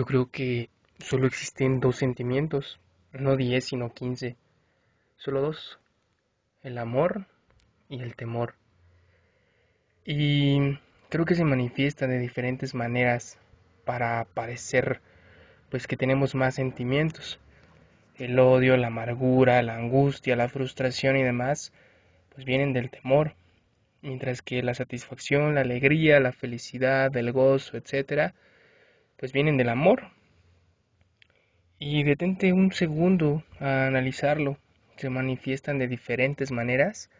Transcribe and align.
Yo 0.00 0.06
creo 0.06 0.30
que 0.30 0.70
solo 0.98 1.26
existen 1.26 1.78
dos 1.78 1.96
sentimientos, 1.96 2.80
no 3.12 3.36
diez 3.36 3.66
sino 3.66 3.92
quince, 3.92 4.34
solo 5.18 5.42
dos, 5.42 5.78
el 6.62 6.78
amor 6.78 7.26
y 7.90 8.00
el 8.00 8.16
temor. 8.16 8.54
Y 10.06 10.78
creo 11.10 11.26
que 11.26 11.34
se 11.34 11.44
manifiestan 11.44 12.08
de 12.08 12.18
diferentes 12.18 12.74
maneras 12.74 13.38
para 13.84 14.24
parecer 14.24 15.02
pues 15.68 15.86
que 15.86 15.98
tenemos 15.98 16.34
más 16.34 16.54
sentimientos. 16.54 17.38
El 18.16 18.38
odio, 18.38 18.78
la 18.78 18.86
amargura, 18.86 19.60
la 19.60 19.74
angustia, 19.74 20.34
la 20.34 20.48
frustración 20.48 21.18
y 21.18 21.22
demás 21.22 21.74
pues 22.30 22.46
vienen 22.46 22.72
del 22.72 22.88
temor, 22.88 23.34
mientras 24.00 24.40
que 24.40 24.62
la 24.62 24.72
satisfacción, 24.72 25.56
la 25.56 25.60
alegría, 25.60 26.20
la 26.20 26.32
felicidad, 26.32 27.14
el 27.14 27.32
gozo, 27.32 27.76
etcétera, 27.76 28.32
pues 29.20 29.32
vienen 29.34 29.58
del 29.58 29.68
amor. 29.68 30.08
Y 31.78 32.04
detente 32.04 32.54
un 32.54 32.72
segundo 32.72 33.44
a 33.58 33.86
analizarlo. 33.86 34.56
Se 34.96 35.10
manifiestan 35.10 35.78
de 35.78 35.88
diferentes 35.88 36.50
maneras, 36.50 37.10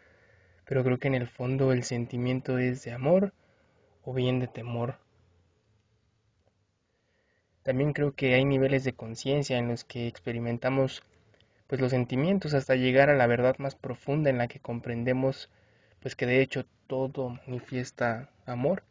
pero 0.65 0.83
creo 0.83 0.99
que 0.99 1.09
en 1.09 1.15
el 1.15 1.29
fondo 1.29 1.73
el 1.73 1.85
sentimiento 1.85 2.59
es 2.59 2.85
de 2.85 2.93
amor 2.93 3.35
o 4.03 4.15
bien 4.15 4.41
de 4.41 4.49
temor. 4.49 4.97
También 7.63 7.93
creo 7.93 8.15
que 8.15 8.33
hay 8.33 8.47
niveles 8.47 8.85
de 8.85 8.95
conciencia 8.95 9.59
en 9.59 9.69
los 9.69 9.85
que 9.85 10.07
experimentamos 10.07 11.03
pues 11.67 11.83
los 11.83 11.91
sentimientos 11.91 12.55
hasta 12.55 12.77
llegar 12.77 13.11
a 13.11 13.15
la 13.15 13.27
verdad 13.27 13.59
más 13.59 13.75
profunda 13.75 14.31
en 14.31 14.39
la 14.39 14.49
que 14.49 14.59
comprendemos 14.59 15.51
pues 16.01 16.17
que 16.17 16.25
de 16.25 16.41
hecho 16.41 16.65
todo 16.87 17.39
manifiesta 17.47 18.31
amor. 18.47 18.85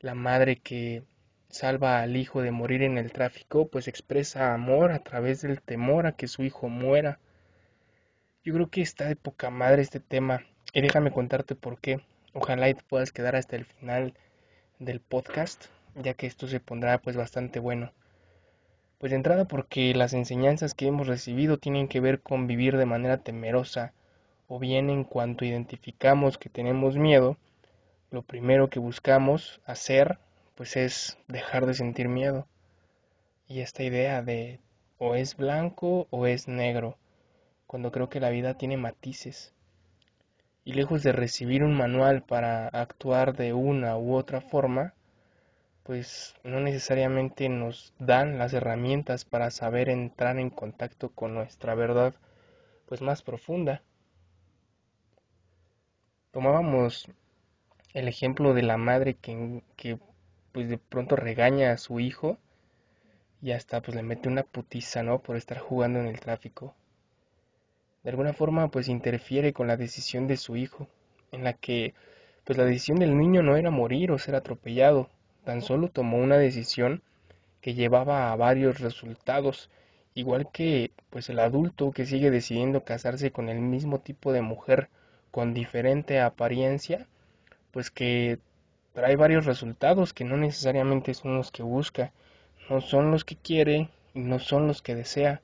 La 0.00 0.16
madre 0.16 0.56
que 0.56 1.04
salva 1.48 2.00
al 2.00 2.16
hijo 2.16 2.42
de 2.42 2.50
morir 2.50 2.82
en 2.82 2.98
el 2.98 3.12
tráfico, 3.12 3.68
pues 3.68 3.88
expresa 3.88 4.52
amor 4.52 4.92
a 4.92 4.98
través 4.98 5.42
del 5.42 5.62
temor 5.62 6.06
a 6.06 6.12
que 6.12 6.28
su 6.28 6.42
hijo 6.42 6.68
muera. 6.68 7.18
Yo 8.44 8.54
creo 8.54 8.70
que 8.70 8.82
está 8.82 9.06
de 9.06 9.16
poca 9.16 9.50
madre 9.50 9.82
este 9.82 10.00
tema 10.00 10.44
y 10.72 10.80
déjame 10.80 11.10
contarte 11.10 11.54
por 11.54 11.80
qué. 11.80 12.00
Ojalá 12.34 12.68
y 12.68 12.74
te 12.74 12.82
puedas 12.82 13.12
quedar 13.12 13.36
hasta 13.36 13.56
el 13.56 13.64
final 13.64 14.14
del 14.78 15.00
podcast, 15.00 15.66
ya 15.94 16.14
que 16.14 16.26
esto 16.26 16.46
se 16.46 16.60
pondrá 16.60 16.98
pues 16.98 17.16
bastante 17.16 17.58
bueno. 17.58 17.92
Pues 18.98 19.10
de 19.10 19.16
entrada 19.16 19.46
porque 19.46 19.94
las 19.94 20.12
enseñanzas 20.12 20.74
que 20.74 20.86
hemos 20.86 21.06
recibido 21.06 21.58
tienen 21.58 21.88
que 21.88 22.00
ver 22.00 22.20
con 22.20 22.46
vivir 22.46 22.76
de 22.76 22.86
manera 22.86 23.18
temerosa, 23.18 23.92
o 24.48 24.58
bien 24.58 24.90
en 24.90 25.04
cuanto 25.04 25.44
identificamos 25.44 26.38
que 26.38 26.48
tenemos 26.48 26.96
miedo, 26.96 27.36
lo 28.10 28.22
primero 28.22 28.68
que 28.68 28.78
buscamos 28.78 29.60
hacer 29.66 30.18
pues 30.58 30.76
es 30.76 31.16
dejar 31.28 31.66
de 31.66 31.74
sentir 31.74 32.08
miedo. 32.08 32.48
Y 33.46 33.60
esta 33.60 33.84
idea 33.84 34.22
de 34.22 34.58
o 34.98 35.14
es 35.14 35.36
blanco 35.36 36.08
o 36.10 36.26
es 36.26 36.48
negro, 36.48 36.98
cuando 37.68 37.92
creo 37.92 38.08
que 38.08 38.18
la 38.18 38.30
vida 38.30 38.54
tiene 38.54 38.76
matices. 38.76 39.54
Y 40.64 40.72
lejos 40.72 41.04
de 41.04 41.12
recibir 41.12 41.62
un 41.62 41.76
manual 41.76 42.24
para 42.24 42.66
actuar 42.66 43.36
de 43.36 43.52
una 43.52 43.96
u 43.98 44.16
otra 44.16 44.40
forma, 44.40 44.94
pues 45.84 46.34
no 46.42 46.58
necesariamente 46.58 47.48
nos 47.48 47.94
dan 48.00 48.36
las 48.36 48.52
herramientas 48.52 49.24
para 49.24 49.52
saber 49.52 49.88
entrar 49.88 50.40
en 50.40 50.50
contacto 50.50 51.10
con 51.10 51.34
nuestra 51.34 51.76
verdad 51.76 52.14
pues 52.86 53.00
más 53.00 53.22
profunda. 53.22 53.80
Tomábamos 56.32 57.08
el 57.94 58.08
ejemplo 58.08 58.54
de 58.54 58.62
la 58.62 58.76
madre 58.76 59.14
que, 59.14 59.62
que 59.76 59.98
pues 60.58 60.68
de 60.68 60.78
pronto 60.78 61.14
regaña 61.14 61.70
a 61.70 61.78
su 61.78 62.00
hijo 62.00 62.36
y 63.40 63.52
hasta 63.52 63.80
pues 63.80 63.94
le 63.94 64.02
mete 64.02 64.28
una 64.28 64.42
putiza, 64.42 65.04
¿no? 65.04 65.20
Por 65.20 65.36
estar 65.36 65.60
jugando 65.60 66.00
en 66.00 66.08
el 66.08 66.18
tráfico. 66.18 66.74
De 68.02 68.10
alguna 68.10 68.32
forma 68.32 68.68
pues 68.68 68.88
interfiere 68.88 69.52
con 69.52 69.68
la 69.68 69.76
decisión 69.76 70.26
de 70.26 70.36
su 70.36 70.56
hijo, 70.56 70.88
en 71.30 71.44
la 71.44 71.52
que 71.52 71.94
pues 72.42 72.58
la 72.58 72.64
decisión 72.64 72.98
del 72.98 73.16
niño 73.16 73.40
no 73.40 73.56
era 73.56 73.70
morir 73.70 74.10
o 74.10 74.18
ser 74.18 74.34
atropellado, 74.34 75.08
tan 75.44 75.62
solo 75.62 75.90
tomó 75.90 76.18
una 76.18 76.38
decisión 76.38 77.04
que 77.60 77.74
llevaba 77.74 78.32
a 78.32 78.34
varios 78.34 78.80
resultados, 78.80 79.70
igual 80.14 80.50
que 80.50 80.90
pues 81.08 81.30
el 81.30 81.38
adulto 81.38 81.92
que 81.92 82.04
sigue 82.04 82.32
decidiendo 82.32 82.82
casarse 82.82 83.30
con 83.30 83.48
el 83.48 83.60
mismo 83.60 84.00
tipo 84.00 84.32
de 84.32 84.42
mujer 84.42 84.88
con 85.30 85.54
diferente 85.54 86.18
apariencia, 86.18 87.06
pues 87.70 87.92
que 87.92 88.40
trae 88.98 89.14
varios 89.14 89.46
resultados 89.46 90.12
que 90.12 90.24
no 90.24 90.36
necesariamente 90.36 91.14
son 91.14 91.36
los 91.36 91.52
que 91.52 91.62
busca, 91.62 92.10
no 92.68 92.80
son 92.80 93.12
los 93.12 93.24
que 93.24 93.36
quiere 93.36 93.90
y 94.12 94.18
no 94.18 94.40
son 94.40 94.66
los 94.66 94.82
que 94.82 94.96
desea. 94.96 95.40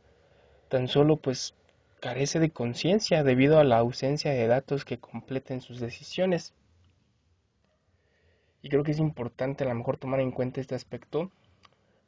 Tan 0.68 0.88
solo 0.88 1.18
pues 1.18 1.54
carece 2.00 2.40
de 2.40 2.50
conciencia 2.50 3.22
debido 3.22 3.60
a 3.60 3.64
la 3.64 3.78
ausencia 3.78 4.32
de 4.32 4.48
datos 4.48 4.84
que 4.84 4.98
completen 4.98 5.60
sus 5.60 5.78
decisiones. 5.78 6.52
Y 8.60 8.70
creo 8.70 8.82
que 8.82 8.90
es 8.90 8.98
importante 8.98 9.62
a 9.62 9.68
lo 9.68 9.74
mejor 9.76 9.98
tomar 9.98 10.18
en 10.18 10.32
cuenta 10.32 10.60
este 10.60 10.74
aspecto 10.74 11.30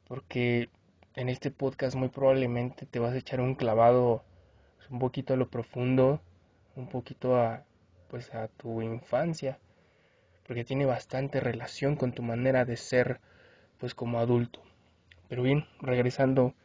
porque 0.05 0.67
en 1.15 1.29
este 1.29 1.49
podcast 1.49 1.95
muy 1.95 2.09
probablemente 2.09 2.85
te 2.85 2.99
vas 2.99 3.13
a 3.13 3.19
echar 3.19 3.39
un 3.39 3.55
clavado 3.55 4.21
un 4.89 4.99
poquito 4.99 5.33
a 5.33 5.37
lo 5.37 5.47
profundo, 5.47 6.19
un 6.75 6.89
poquito 6.89 7.37
a 7.37 7.63
pues 8.09 8.35
a 8.35 8.49
tu 8.49 8.81
infancia 8.81 9.57
porque 10.47 10.63
tiene 10.63 10.85
bastante 10.85 11.39
relación 11.39 11.95
con 11.95 12.13
tu 12.13 12.23
manera 12.23 12.65
de 12.65 12.77
ser 12.77 13.19
pues 13.77 13.93
como 13.93 14.19
adulto. 14.19 14.61
Pero 15.27 15.43
bien, 15.43 15.65
regresando 15.81 16.55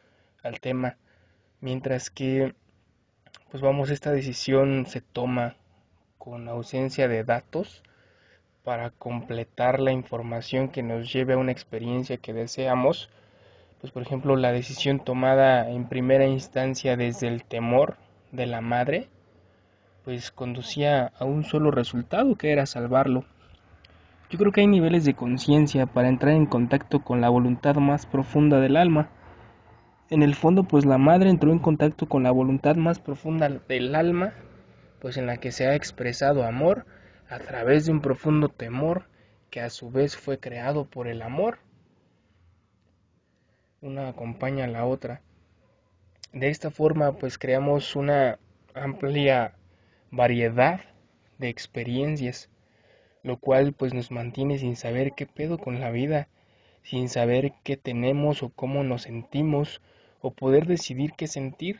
al 0.41 0.59
tema, 0.61 0.97
mientras 1.59 2.09
que 2.09 2.55
pues 3.51 3.61
vamos, 3.61 3.91
esta 3.91 4.11
decisión 4.11 4.87
se 4.87 5.01
toma 5.01 5.57
con 6.17 6.47
ausencia 6.47 7.07
de 7.07 7.23
datos 7.23 7.83
para 8.63 8.89
completar 8.91 9.79
la 9.79 9.91
información 9.91 10.69
que 10.69 10.81
nos 10.81 11.11
lleve 11.11 11.33
a 11.33 11.37
una 11.37 11.51
experiencia 11.51 12.17
que 12.17 12.33
deseamos, 12.33 13.09
pues 13.81 13.91
por 13.91 14.01
ejemplo 14.01 14.37
la 14.37 14.53
decisión 14.53 14.99
tomada 14.99 15.69
en 15.69 15.87
primera 15.87 16.25
instancia 16.25 16.95
desde 16.95 17.27
el 17.27 17.43
temor 17.43 17.97
de 18.31 18.47
la 18.47 18.61
madre, 18.61 19.09
pues 20.05 20.31
conducía 20.31 21.11
a 21.19 21.25
un 21.25 21.43
solo 21.43 21.69
resultado 21.69 22.35
que 22.35 22.51
era 22.51 22.65
salvarlo 22.65 23.25
yo 24.33 24.39
creo 24.39 24.51
que 24.51 24.61
hay 24.61 24.67
niveles 24.67 25.05
de 25.05 25.13
conciencia 25.13 25.85
para 25.85 26.09
entrar 26.09 26.33
en 26.33 26.47
contacto 26.47 27.03
con 27.03 27.21
la 27.21 27.29
voluntad 27.29 27.75
más 27.75 28.07
profunda 28.07 28.59
del 28.59 28.77
alma. 28.77 29.11
En 30.09 30.23
el 30.23 30.33
fondo, 30.33 30.63
pues 30.63 30.85
la 30.85 30.97
madre 30.97 31.29
entró 31.29 31.51
en 31.51 31.59
contacto 31.59 32.09
con 32.09 32.23
la 32.23 32.31
voluntad 32.31 32.75
más 32.75 32.97
profunda 32.97 33.47
del 33.47 33.93
alma, 33.93 34.33
pues 34.99 35.17
en 35.17 35.27
la 35.27 35.37
que 35.37 35.51
se 35.51 35.67
ha 35.67 35.75
expresado 35.75 36.45
amor 36.45 36.87
a 37.29 37.37
través 37.37 37.85
de 37.85 37.91
un 37.91 38.01
profundo 38.01 38.49
temor 38.49 39.07
que 39.51 39.61
a 39.61 39.69
su 39.69 39.91
vez 39.91 40.17
fue 40.17 40.39
creado 40.39 40.85
por 40.85 41.07
el 41.07 41.21
amor. 41.21 41.59
Una 43.81 44.07
acompaña 44.07 44.65
a 44.65 44.67
la 44.67 44.85
otra. 44.85 45.21
De 46.31 46.49
esta 46.49 46.71
forma, 46.71 47.11
pues 47.19 47.37
creamos 47.37 47.95
una 47.95 48.39
amplia 48.73 49.53
variedad 50.09 50.81
de 51.37 51.49
experiencias 51.49 52.49
lo 53.23 53.37
cual 53.37 53.73
pues 53.73 53.93
nos 53.93 54.11
mantiene 54.11 54.59
sin 54.59 54.75
saber 54.75 55.13
qué 55.13 55.25
pedo 55.25 55.57
con 55.57 55.79
la 55.79 55.89
vida, 55.89 56.27
sin 56.83 57.09
saber 57.09 57.53
qué 57.63 57.77
tenemos 57.77 58.43
o 58.43 58.49
cómo 58.49 58.83
nos 58.83 59.03
sentimos 59.03 59.81
o 60.21 60.31
poder 60.31 60.67
decidir 60.67 61.13
qué 61.13 61.27
sentir. 61.27 61.79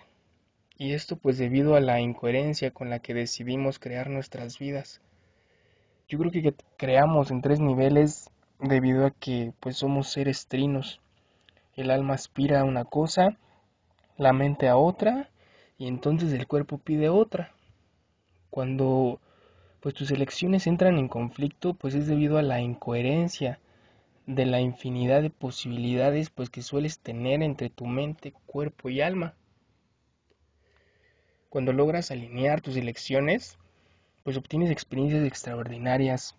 Y 0.78 0.94
esto 0.94 1.18
pues 1.18 1.38
debido 1.38 1.76
a 1.76 1.82
la 1.82 2.00
incoherencia 2.00 2.72
con 2.72 2.90
la 2.90 3.00
que 3.00 3.14
decidimos 3.14 3.78
crear 3.78 4.10
nuestras 4.10 4.58
vidas. 4.58 5.02
Yo 6.08 6.18
creo 6.18 6.32
que 6.32 6.54
creamos 6.78 7.30
en 7.32 7.42
tres 7.42 7.60
niveles 7.60 8.30
debido 8.60 9.06
a 9.06 9.12
que 9.12 9.54
pues 9.60 9.78
somos 9.78 10.10
seres 10.10 10.48
trinos. 10.48 11.02
El 11.76 11.92
alma 11.92 12.14
aspira 12.14 12.62
a 12.62 12.66
una 12.66 12.86
cosa, 12.86 13.38
la 14.18 14.32
mente 14.32 14.68
a 14.68 14.78
otra 14.78 15.30
y 15.78 15.88
entonces 15.88 16.32
el 16.34 16.48
cuerpo 16.48 16.78
pide 16.78 17.10
otra. 17.10 17.52
Cuando 18.50 19.20
pues 19.84 19.96
tus 19.96 20.12
elecciones 20.12 20.66
entran 20.66 20.98
en 20.98 21.10
conflicto, 21.10 21.74
pues 21.74 21.94
es 21.94 22.08
debido 22.08 22.38
a 22.38 22.42
la 22.42 22.62
incoherencia 22.62 23.60
de 24.26 24.46
la 24.46 24.62
infinidad 24.62 25.22
de 25.22 25.30
posibilidades 25.30 26.30
pues 26.30 26.50
que 26.50 26.62
sueles 26.62 27.00
tener 27.00 27.44
entre 27.44 27.70
tu 27.70 27.86
mente, 27.86 28.32
cuerpo 28.46 28.90
y 28.90 29.02
alma. 29.02 29.34
Cuando 31.50 31.74
logras 31.74 32.12
alinear 32.12 32.62
tus 32.62 32.78
elecciones, 32.78 33.58
pues 34.24 34.38
obtienes 34.38 34.72
experiencias 34.72 35.26
extraordinarias. 35.26 36.38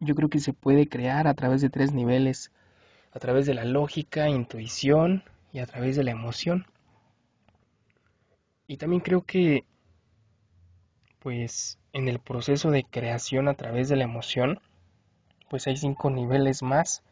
Yo 0.00 0.14
creo 0.14 0.30
que 0.30 0.40
se 0.40 0.54
puede 0.54 0.88
crear 0.88 1.26
a 1.26 1.34
través 1.34 1.60
de 1.60 1.68
tres 1.68 1.92
niveles, 1.92 2.52
a 3.12 3.18
través 3.18 3.44
de 3.44 3.52
la 3.52 3.66
lógica, 3.66 4.30
intuición 4.30 5.24
y 5.52 5.58
a 5.58 5.66
través 5.66 5.94
de 5.94 6.04
la 6.04 6.12
emoción. 6.12 6.64
Y 8.66 8.78
también 8.78 9.02
creo 9.02 9.26
que 9.26 9.66
pues 11.26 11.80
en 11.92 12.06
el 12.06 12.20
proceso 12.20 12.70
de 12.70 12.84
creación 12.84 13.48
a 13.48 13.54
través 13.54 13.88
de 13.88 13.96
la 13.96 14.04
emoción, 14.04 14.60
pues 15.50 15.66
hay 15.66 15.76
cinco 15.76 16.08
niveles 16.08 16.62
más. 16.62 17.02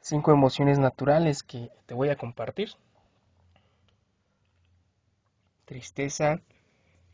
cinco 0.00 0.32
emociones 0.32 0.80
naturales 0.80 1.44
que 1.44 1.70
te 1.86 1.94
voy 1.94 2.08
a 2.08 2.16
compartir. 2.16 2.70
Tristeza, 5.66 6.40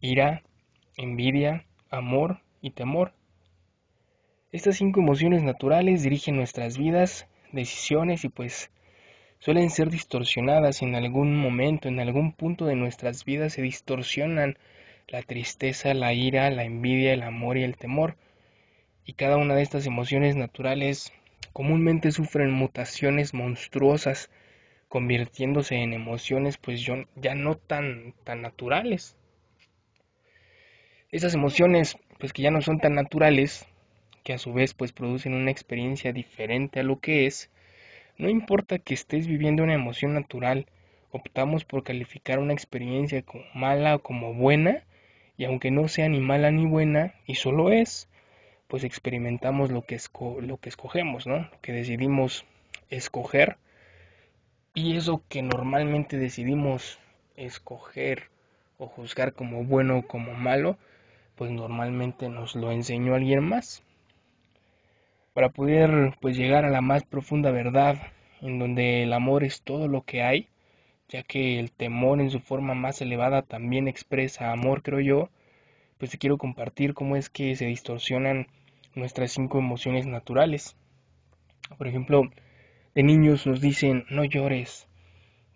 ira, 0.00 0.42
envidia, 0.96 1.66
amor 1.90 2.40
y 2.62 2.70
temor. 2.70 3.12
Estas 4.50 4.76
cinco 4.76 5.00
emociones 5.00 5.42
naturales 5.42 6.02
dirigen 6.04 6.36
nuestras 6.36 6.78
vidas, 6.78 7.26
decisiones 7.52 8.24
y 8.24 8.30
pues 8.30 8.70
suelen 9.40 9.68
ser 9.68 9.90
distorsionadas 9.90 10.80
en 10.80 10.94
algún 10.94 11.36
momento, 11.36 11.86
en 11.86 12.00
algún 12.00 12.32
punto 12.32 12.64
de 12.64 12.76
nuestras 12.76 13.26
vidas 13.26 13.52
se 13.52 13.60
distorsionan 13.60 14.56
la 15.08 15.22
tristeza, 15.22 15.94
la 15.94 16.12
ira, 16.12 16.50
la 16.50 16.64
envidia, 16.64 17.12
el 17.12 17.22
amor 17.22 17.56
y 17.56 17.64
el 17.64 17.76
temor. 17.76 18.16
Y 19.04 19.14
cada 19.14 19.36
una 19.38 19.54
de 19.54 19.62
estas 19.62 19.86
emociones 19.86 20.36
naturales 20.36 21.12
comúnmente 21.52 22.12
sufren 22.12 22.50
mutaciones 22.50 23.32
monstruosas, 23.32 24.30
convirtiéndose 24.88 25.76
en 25.76 25.92
emociones 25.92 26.58
pues 26.58 26.84
ya 26.84 27.34
no 27.34 27.56
tan, 27.56 28.14
tan 28.24 28.42
naturales. 28.42 29.16
Esas 31.10 31.34
emociones 31.34 31.96
pues 32.18 32.32
que 32.32 32.42
ya 32.42 32.50
no 32.50 32.60
son 32.60 32.80
tan 32.80 32.94
naturales, 32.94 33.66
que 34.24 34.34
a 34.34 34.38
su 34.38 34.52
vez 34.52 34.74
pues 34.74 34.92
producen 34.92 35.32
una 35.32 35.50
experiencia 35.50 36.12
diferente 36.12 36.80
a 36.80 36.82
lo 36.82 37.00
que 37.00 37.26
es, 37.26 37.50
no 38.18 38.28
importa 38.28 38.78
que 38.78 38.92
estés 38.92 39.26
viviendo 39.26 39.62
una 39.62 39.74
emoción 39.74 40.12
natural, 40.12 40.66
optamos 41.10 41.64
por 41.64 41.82
calificar 41.82 42.40
una 42.40 42.52
experiencia 42.52 43.22
como 43.22 43.44
mala 43.54 43.94
o 43.94 43.98
como 44.00 44.34
buena, 44.34 44.84
y 45.38 45.44
aunque 45.44 45.70
no 45.70 45.86
sea 45.88 46.08
ni 46.08 46.20
mala 46.20 46.50
ni 46.50 46.66
buena, 46.66 47.14
y 47.24 47.36
solo 47.36 47.70
es, 47.70 48.08
pues 48.66 48.82
experimentamos 48.82 49.70
lo 49.70 49.82
que, 49.82 49.98
lo 50.42 50.58
que 50.58 50.68
escogemos, 50.68 51.26
¿no? 51.26 51.38
Lo 51.38 51.60
que 51.62 51.72
decidimos 51.72 52.44
escoger. 52.90 53.56
Y 54.74 54.96
eso 54.96 55.22
que 55.28 55.42
normalmente 55.42 56.18
decidimos 56.18 56.98
escoger 57.36 58.24
o 58.78 58.88
juzgar 58.88 59.32
como 59.32 59.64
bueno 59.64 59.98
o 59.98 60.02
como 60.02 60.34
malo, 60.34 60.76
pues 61.36 61.52
normalmente 61.52 62.28
nos 62.28 62.56
lo 62.56 62.72
enseñó 62.72 63.14
alguien 63.14 63.44
más. 63.44 63.84
Para 65.34 65.50
poder 65.50 66.16
pues 66.20 66.36
llegar 66.36 66.64
a 66.64 66.70
la 66.70 66.80
más 66.80 67.04
profunda 67.04 67.52
verdad, 67.52 67.96
en 68.40 68.58
donde 68.58 69.04
el 69.04 69.12
amor 69.12 69.44
es 69.44 69.62
todo 69.62 69.86
lo 69.86 70.02
que 70.02 70.22
hay, 70.22 70.48
ya 71.08 71.22
que 71.22 71.58
el 71.58 71.72
temor 71.72 72.20
en 72.20 72.30
su 72.30 72.40
forma 72.40 72.74
más 72.74 73.00
elevada 73.00 73.42
también 73.42 73.88
expresa 73.88 74.52
amor, 74.52 74.82
creo 74.82 75.00
yo, 75.00 75.30
pues 75.98 76.10
te 76.10 76.18
quiero 76.18 76.38
compartir 76.38 76.94
cómo 76.94 77.16
es 77.16 77.30
que 77.30 77.56
se 77.56 77.66
distorsionan 77.66 78.46
nuestras 78.94 79.32
cinco 79.32 79.58
emociones 79.58 80.06
naturales. 80.06 80.76
Por 81.76 81.88
ejemplo, 81.88 82.30
de 82.94 83.02
niños 83.02 83.46
nos 83.46 83.60
dicen 83.60 84.04
no 84.10 84.24
llores. 84.24 84.86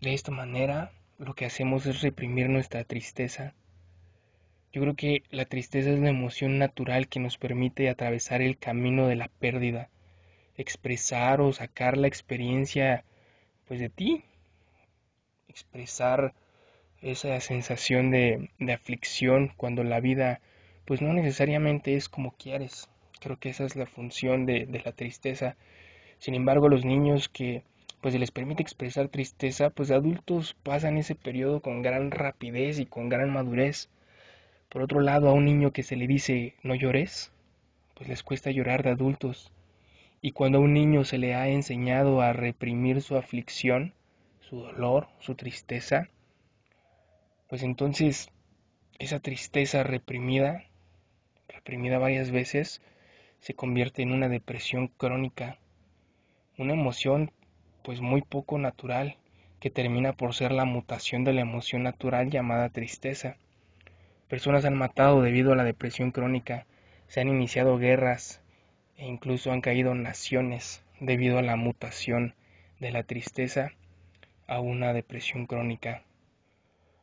De 0.00 0.14
esta 0.14 0.32
manera 0.32 0.92
lo 1.18 1.34
que 1.34 1.44
hacemos 1.44 1.86
es 1.86 2.00
reprimir 2.00 2.48
nuestra 2.48 2.84
tristeza. 2.84 3.54
Yo 4.72 4.80
creo 4.80 4.94
que 4.94 5.22
la 5.30 5.44
tristeza 5.44 5.90
es 5.90 5.98
la 6.00 6.08
emoción 6.08 6.58
natural 6.58 7.08
que 7.08 7.20
nos 7.20 7.36
permite 7.36 7.88
atravesar 7.88 8.40
el 8.40 8.58
camino 8.58 9.06
de 9.06 9.16
la 9.16 9.28
pérdida, 9.28 9.90
expresar 10.56 11.40
o 11.40 11.52
sacar 11.52 11.98
la 11.98 12.08
experiencia 12.08 13.04
pues 13.66 13.80
de 13.80 13.90
ti, 13.90 14.24
expresar 15.52 16.32
esa 17.02 17.38
sensación 17.40 18.10
de, 18.10 18.50
aflicción 18.72 19.52
cuando 19.56 19.84
la 19.84 20.00
vida 20.00 20.40
pues 20.86 21.02
no 21.02 21.12
necesariamente 21.12 21.96
es 21.96 22.08
como 22.08 22.32
quieres. 22.32 22.88
Creo 23.20 23.38
que 23.38 23.50
esa 23.50 23.64
es 23.64 23.76
la 23.76 23.86
función 23.86 24.46
de, 24.46 24.66
de, 24.66 24.80
la 24.80 24.92
tristeza. 24.92 25.56
Sin 26.18 26.34
embargo, 26.34 26.68
los 26.68 26.84
niños 26.84 27.28
que 27.28 27.62
pues 28.00 28.14
se 28.14 28.18
les 28.18 28.30
permite 28.30 28.62
expresar 28.62 29.08
tristeza, 29.08 29.70
pues 29.70 29.90
adultos 29.90 30.56
pasan 30.62 30.96
ese 30.96 31.14
periodo 31.14 31.60
con 31.60 31.82
gran 31.82 32.10
rapidez 32.10 32.78
y 32.80 32.86
con 32.86 33.08
gran 33.08 33.30
madurez. 33.30 33.90
Por 34.70 34.82
otro 34.82 35.00
lado, 35.00 35.28
a 35.28 35.32
un 35.34 35.44
niño 35.44 35.72
que 35.72 35.82
se 35.82 35.96
le 35.96 36.06
dice 36.06 36.54
no 36.62 36.74
llores, 36.74 37.30
pues 37.94 38.08
les 38.08 38.22
cuesta 38.22 38.50
llorar 38.50 38.82
de 38.82 38.90
adultos. 38.90 39.52
Y 40.22 40.32
cuando 40.32 40.58
a 40.58 40.60
un 40.62 40.72
niño 40.72 41.04
se 41.04 41.18
le 41.18 41.34
ha 41.34 41.48
enseñado 41.48 42.22
a 42.22 42.32
reprimir 42.32 43.02
su 43.02 43.16
aflicción, 43.16 43.92
su 44.52 44.60
dolor, 44.60 45.08
su 45.18 45.34
tristeza, 45.34 46.10
pues 47.48 47.62
entonces 47.62 48.30
esa 48.98 49.18
tristeza 49.18 49.82
reprimida, 49.82 50.64
reprimida 51.48 51.96
varias 51.96 52.30
veces, 52.30 52.82
se 53.40 53.54
convierte 53.54 54.02
en 54.02 54.12
una 54.12 54.28
depresión 54.28 54.88
crónica, 54.88 55.56
una 56.58 56.74
emoción 56.74 57.32
pues 57.82 58.02
muy 58.02 58.20
poco 58.20 58.58
natural 58.58 59.16
que 59.58 59.70
termina 59.70 60.12
por 60.12 60.34
ser 60.34 60.52
la 60.52 60.66
mutación 60.66 61.24
de 61.24 61.32
la 61.32 61.40
emoción 61.40 61.82
natural 61.82 62.28
llamada 62.28 62.68
tristeza. 62.68 63.38
Personas 64.28 64.66
han 64.66 64.76
matado 64.76 65.22
debido 65.22 65.54
a 65.54 65.56
la 65.56 65.64
depresión 65.64 66.10
crónica, 66.10 66.66
se 67.06 67.22
han 67.22 67.28
iniciado 67.28 67.78
guerras 67.78 68.42
e 68.98 69.06
incluso 69.06 69.50
han 69.50 69.62
caído 69.62 69.94
naciones 69.94 70.84
debido 71.00 71.38
a 71.38 71.42
la 71.42 71.56
mutación 71.56 72.34
de 72.80 72.90
la 72.90 73.02
tristeza 73.04 73.72
a 74.52 74.60
una 74.60 74.92
depresión 74.92 75.46
crónica. 75.46 76.02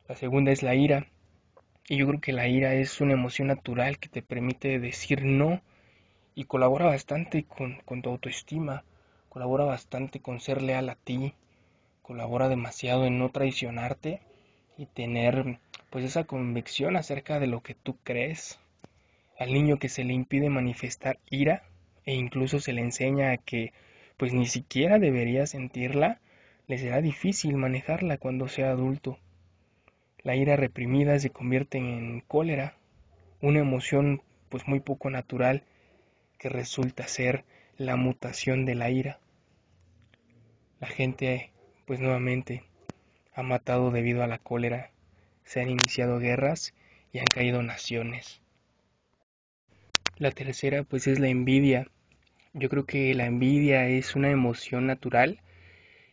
La 0.08 0.14
segunda 0.14 0.52
es 0.52 0.62
la 0.62 0.76
ira. 0.76 1.08
Y 1.88 1.96
yo 1.96 2.06
creo 2.06 2.20
que 2.20 2.32
la 2.32 2.46
ira 2.46 2.74
es 2.74 3.00
una 3.00 3.14
emoción 3.14 3.48
natural 3.48 3.98
que 3.98 4.08
te 4.08 4.22
permite 4.22 4.78
decir 4.78 5.24
no 5.24 5.60
y 6.36 6.44
colabora 6.44 6.86
bastante 6.86 7.42
con, 7.42 8.02
tu 8.02 8.08
autoestima, 8.08 8.84
colabora 9.28 9.64
bastante 9.64 10.20
con 10.20 10.38
ser 10.38 10.62
leal 10.62 10.88
a 10.88 10.94
ti, 10.94 11.34
colabora 12.02 12.48
demasiado 12.48 13.04
en 13.04 13.18
no 13.18 13.30
traicionarte 13.30 14.20
y 14.78 14.86
tener 14.86 15.58
pues 15.90 16.04
esa 16.04 16.22
convicción 16.24 16.94
acerca 16.94 17.40
de 17.40 17.48
lo 17.48 17.62
que 17.62 17.74
tú 17.74 17.96
crees. 18.04 18.60
Al 19.36 19.52
niño 19.52 19.80
que 19.80 19.88
se 19.88 20.04
le 20.04 20.12
impide 20.12 20.50
manifestar 20.50 21.18
ira 21.28 21.64
e 22.04 22.14
incluso 22.14 22.60
se 22.60 22.72
le 22.72 22.82
enseña 22.82 23.32
a 23.32 23.38
que 23.38 23.72
pues 24.16 24.32
ni 24.32 24.46
siquiera 24.46 25.00
debería 25.00 25.46
sentirla, 25.46 26.20
le 26.70 26.78
será 26.78 27.02
difícil 27.02 27.56
manejarla 27.56 28.16
cuando 28.16 28.46
sea 28.46 28.70
adulto. 28.70 29.18
La 30.22 30.36
ira 30.36 30.54
reprimida 30.54 31.18
se 31.18 31.30
convierte 31.30 31.78
en 31.78 32.20
cólera, 32.20 32.76
una 33.42 33.58
emoción 33.58 34.22
pues 34.50 34.68
muy 34.68 34.78
poco 34.78 35.10
natural 35.10 35.64
que 36.38 36.48
resulta 36.48 37.08
ser 37.08 37.44
la 37.76 37.96
mutación 37.96 38.66
de 38.66 38.76
la 38.76 38.88
ira. 38.88 39.18
La 40.78 40.86
gente 40.86 41.50
pues 41.86 41.98
nuevamente 41.98 42.62
ha 43.34 43.42
matado 43.42 43.90
debido 43.90 44.22
a 44.22 44.28
la 44.28 44.38
cólera, 44.38 44.92
se 45.42 45.60
han 45.60 45.70
iniciado 45.70 46.20
guerras 46.20 46.72
y 47.12 47.18
han 47.18 47.26
caído 47.26 47.64
naciones. 47.64 48.42
La 50.18 50.30
tercera 50.30 50.84
pues 50.84 51.08
es 51.08 51.18
la 51.18 51.30
envidia. 51.30 51.88
Yo 52.52 52.68
creo 52.68 52.86
que 52.86 53.12
la 53.14 53.26
envidia 53.26 53.88
es 53.88 54.14
una 54.14 54.30
emoción 54.30 54.86
natural 54.86 55.40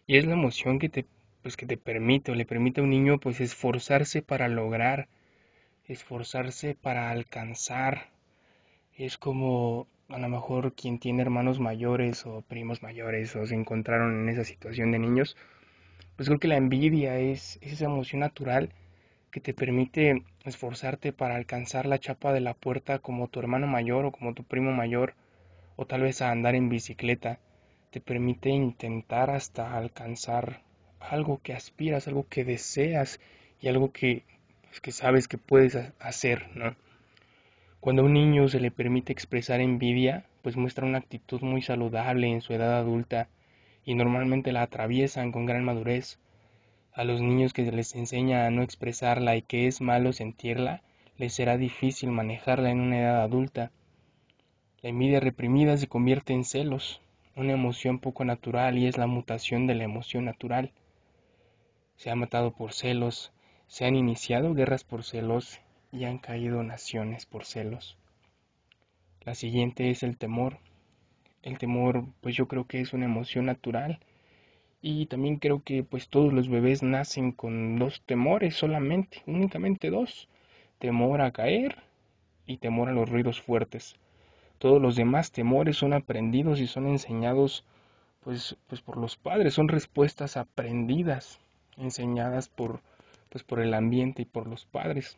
y 0.07 0.17
es 0.17 0.25
la 0.25 0.33
emoción 0.33 0.79
que 0.79 0.89
te 0.89 1.05
pues 1.43 1.55
que 1.57 1.67
te 1.67 1.77
permite 1.77 2.31
o 2.31 2.35
le 2.35 2.45
permite 2.45 2.81
a 2.81 2.83
un 2.83 2.89
niño 2.89 3.19
pues 3.19 3.39
esforzarse 3.41 4.21
para 4.23 4.47
lograr, 4.47 5.07
esforzarse 5.85 6.75
para 6.75 7.11
alcanzar. 7.11 8.09
Es 8.97 9.17
como 9.17 9.87
a 10.09 10.19
lo 10.19 10.29
mejor 10.29 10.73
quien 10.73 10.99
tiene 10.99 11.21
hermanos 11.21 11.59
mayores 11.59 12.25
o 12.25 12.41
primos 12.41 12.83
mayores 12.83 13.35
o 13.35 13.45
se 13.47 13.55
encontraron 13.55 14.21
en 14.21 14.29
esa 14.29 14.43
situación 14.43 14.91
de 14.91 14.99
niños, 14.99 15.37
pues 16.17 16.29
creo 16.29 16.39
que 16.39 16.47
la 16.49 16.57
envidia 16.57 17.19
es, 17.19 17.59
es 17.61 17.73
esa 17.73 17.85
emoción 17.85 18.21
natural 18.21 18.71
que 19.31 19.41
te 19.41 19.53
permite 19.53 20.23
esforzarte 20.45 21.13
para 21.13 21.35
alcanzar 21.37 21.85
la 21.87 21.99
chapa 21.99 22.33
de 22.33 22.41
la 22.41 22.53
puerta 22.55 22.99
como 22.99 23.27
tu 23.29 23.39
hermano 23.39 23.67
mayor 23.67 24.05
o 24.05 24.11
como 24.11 24.33
tu 24.33 24.43
primo 24.43 24.71
mayor 24.73 25.15
o 25.77 25.85
tal 25.87 26.01
vez 26.01 26.21
a 26.21 26.31
andar 26.31 26.55
en 26.55 26.69
bicicleta. 26.69 27.39
Te 27.97 28.01
permite 28.01 28.51
intentar 28.51 29.31
hasta 29.31 29.75
alcanzar 29.75 30.61
algo 30.99 31.41
que 31.41 31.53
aspiras, 31.53 32.07
algo 32.07 32.27
que 32.29 32.45
deseas 32.45 33.19
y 33.59 33.69
algo 33.69 33.91
que, 33.91 34.21
pues, 34.83 34.95
sabes 34.95 35.27
que 35.27 35.39
puedes 35.39 35.75
hacer, 35.99 36.47
¿no? 36.55 36.75
Cuando 37.79 38.03
a 38.03 38.05
un 38.05 38.13
niño 38.13 38.49
se 38.49 38.59
le 38.59 38.69
permite 38.69 39.11
expresar 39.13 39.61
envidia, 39.61 40.27
pues 40.43 40.55
muestra 40.57 40.85
una 40.85 40.99
actitud 40.99 41.41
muy 41.41 41.63
saludable 41.63 42.27
en 42.27 42.41
su 42.41 42.53
edad 42.53 42.77
adulta 42.77 43.29
y 43.83 43.95
normalmente 43.95 44.51
la 44.51 44.61
atraviesan 44.61 45.31
con 45.31 45.47
gran 45.47 45.63
madurez. 45.63 46.19
A 46.93 47.03
los 47.03 47.19
niños 47.19 47.51
que 47.51 47.65
se 47.65 47.71
les 47.71 47.95
enseña 47.95 48.45
a 48.45 48.51
no 48.51 48.61
expresarla 48.61 49.35
y 49.37 49.41
que 49.41 49.65
es 49.65 49.81
malo 49.81 50.13
sentirla, 50.13 50.83
les 51.17 51.33
será 51.33 51.57
difícil 51.57 52.11
manejarla 52.11 52.69
en 52.69 52.79
una 52.79 52.99
edad 52.99 53.23
adulta. 53.23 53.71
La 54.83 54.89
envidia 54.89 55.19
reprimida 55.19 55.77
se 55.77 55.87
convierte 55.87 56.33
en 56.33 56.43
celos, 56.43 57.01
una 57.37 57.53
emoción 57.53 57.99
poco 57.99 58.25
natural 58.25 58.77
y 58.77 58.87
es 58.87 58.97
la 58.97 59.07
mutación 59.07 59.67
de 59.67 59.75
la 59.75 59.85
emoción 59.85 60.25
natural 60.25 60.73
se 61.97 62.11
ha 62.11 62.15
matado 62.15 62.51
por 62.51 62.73
celos, 62.73 63.33
se 63.67 63.85
han 63.85 63.95
iniciado 63.95 64.53
guerras 64.53 64.83
por 64.83 65.03
celos 65.03 65.59
y 65.91 66.05
han 66.05 66.19
caído 66.19 66.61
naciones 66.61 67.25
por 67.25 67.43
celos. 67.43 67.97
La 69.21 69.33
siguiente 69.33 69.89
es 69.89 70.03
el 70.03 70.15
temor. 70.15 70.59
El 71.41 71.57
temor, 71.57 72.05
pues 72.21 72.35
yo 72.35 72.47
creo 72.47 72.65
que 72.67 72.81
es 72.81 72.93
una 72.93 73.05
emoción 73.05 73.47
natural 73.47 73.99
y 74.79 75.07
también 75.07 75.37
creo 75.37 75.63
que 75.63 75.83
pues 75.83 76.07
todos 76.07 76.31
los 76.33 76.49
bebés 76.49 76.83
nacen 76.83 77.31
con 77.31 77.79
dos 77.79 78.03
temores 78.05 78.55
solamente, 78.55 79.23
únicamente 79.25 79.89
dos, 79.89 80.29
temor 80.77 81.21
a 81.21 81.31
caer 81.31 81.77
y 82.45 82.57
temor 82.57 82.89
a 82.89 82.93
los 82.93 83.09
ruidos 83.09 83.41
fuertes. 83.41 83.95
Todos 84.59 84.81
los 84.81 84.95
demás 84.95 85.31
temores 85.31 85.77
son 85.77 85.93
aprendidos 85.93 86.59
y 86.59 86.67
son 86.67 86.87
enseñados 86.87 87.63
pues, 88.23 88.57
pues 88.67 88.81
por 88.81 88.97
los 88.97 89.15
padres, 89.15 89.53
son 89.53 89.67
respuestas 89.67 90.35
aprendidas, 90.35 91.39
enseñadas 91.77 92.49
por, 92.49 92.81
pues 93.29 93.43
por 93.43 93.59
el 93.59 93.73
ambiente 93.73 94.23
y 94.23 94.25
por 94.25 94.47
los 94.47 94.65
padres. 94.65 95.17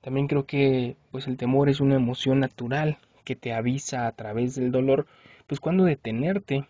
También 0.00 0.28
creo 0.28 0.46
que 0.46 0.96
pues 1.10 1.26
el 1.26 1.36
temor 1.36 1.68
es 1.68 1.80
una 1.80 1.96
emoción 1.96 2.40
natural 2.40 2.98
que 3.24 3.36
te 3.36 3.52
avisa 3.52 4.06
a 4.06 4.12
través 4.12 4.54
del 4.54 4.72
dolor, 4.72 5.06
pues 5.46 5.60
cuando 5.60 5.84
detenerte 5.84 6.64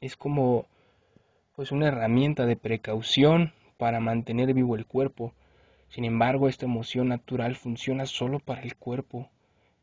es 0.00 0.16
como 0.16 0.66
pues 1.56 1.72
una 1.72 1.88
herramienta 1.88 2.46
de 2.46 2.56
precaución 2.56 3.52
para 3.76 3.98
mantener 3.98 4.54
vivo 4.54 4.76
el 4.76 4.86
cuerpo. 4.86 5.32
Sin 5.88 6.04
embargo, 6.04 6.48
esta 6.48 6.66
emoción 6.66 7.08
natural 7.08 7.56
funciona 7.56 8.06
solo 8.06 8.38
para 8.38 8.62
el 8.62 8.76
cuerpo, 8.76 9.28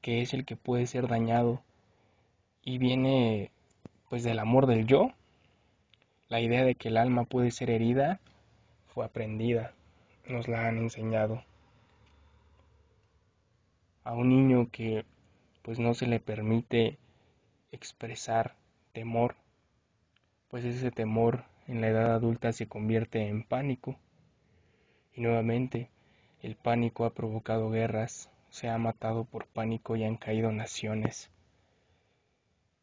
que 0.01 0.21
es 0.21 0.33
el 0.33 0.45
que 0.45 0.55
puede 0.55 0.87
ser 0.87 1.07
dañado 1.07 1.61
y 2.61 2.77
viene 2.77 3.51
pues 4.09 4.23
del 4.23 4.39
amor 4.39 4.67
del 4.67 4.85
yo, 4.85 5.11
la 6.29 6.41
idea 6.41 6.63
de 6.63 6.75
que 6.75 6.89
el 6.89 6.97
alma 6.97 7.25
puede 7.25 7.51
ser 7.51 7.69
herida 7.69 8.19
fue 8.87 9.05
aprendida, 9.05 9.73
nos 10.27 10.47
la 10.47 10.67
han 10.67 10.77
enseñado. 10.77 11.43
A 14.03 14.13
un 14.13 14.29
niño 14.29 14.69
que 14.71 15.05
pues 15.61 15.79
no 15.79 15.93
se 15.93 16.07
le 16.07 16.19
permite 16.19 16.97
expresar 17.71 18.55
temor, 18.93 19.35
pues 20.49 20.63
ese 20.63 20.91
temor 20.91 21.43
en 21.67 21.81
la 21.81 21.89
edad 21.89 22.13
adulta 22.13 22.53
se 22.53 22.67
convierte 22.67 23.27
en 23.27 23.43
pánico. 23.43 23.97
Y 25.13 25.21
nuevamente, 25.21 25.89
el 26.41 26.55
pánico 26.55 27.05
ha 27.05 27.13
provocado 27.13 27.69
guerras, 27.69 28.29
se 28.57 28.69
ha 28.69 28.77
matado 28.79 29.23
por 29.23 29.45
pánico 29.45 29.95
y 29.95 30.03
han 30.03 30.17
caído 30.17 30.51
naciones. 30.51 31.29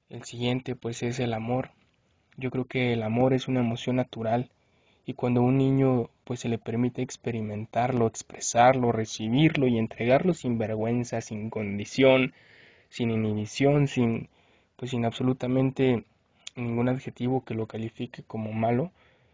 El 0.09 0.23
siguiente 0.23 0.76
pues 0.76 1.02
es 1.02 1.19
el 1.19 1.35
amor. 1.35 1.73
Yo 2.37 2.52
creo 2.52 2.66
que 2.66 2.93
el 2.93 3.02
amor 3.02 3.35
es 3.35 3.49
una 3.49 3.59
emoción 3.59 3.97
natural 3.97 4.52
y 5.04 5.14
cuando 5.14 5.43
un 5.43 5.59
niño 5.59 6.11
pues 6.23 6.38
se 6.38 6.49
le 6.49 6.59
permite 6.59 7.02
experimentarlo, 7.02 8.07
expresarlo, 8.07 8.93
recibirlo 8.93 9.66
y 9.66 9.78
entregarlo 9.78 10.33
sin 10.33 10.59
vergüenza, 10.59 11.21
sin 11.21 11.50
condición, 11.50 12.35
sin 12.88 13.11
inhibición, 13.11 13.88
sin 13.88 14.28
pues 14.76 14.93
sin 14.93 15.04
absolutamente 15.04 16.04
ningún 16.54 16.88
adjetivo 16.88 17.45
que 17.45 17.54
lo 17.54 17.66
califique 17.66 18.23
como 18.23 18.52
malo, 18.52 18.93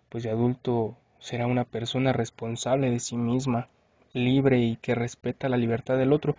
pues 0.08 0.24
de 0.24 0.30
adulto 0.30 0.96
será 1.18 1.46
una 1.46 1.64
persona 1.64 2.14
responsable 2.14 2.90
de 2.90 2.98
sí 2.98 3.18
misma, 3.18 3.68
libre 4.12 4.58
y 4.58 4.76
que 4.76 4.94
respeta 4.94 5.48
la 5.48 5.56
libertad 5.56 5.98
del 5.98 6.12
otro, 6.12 6.36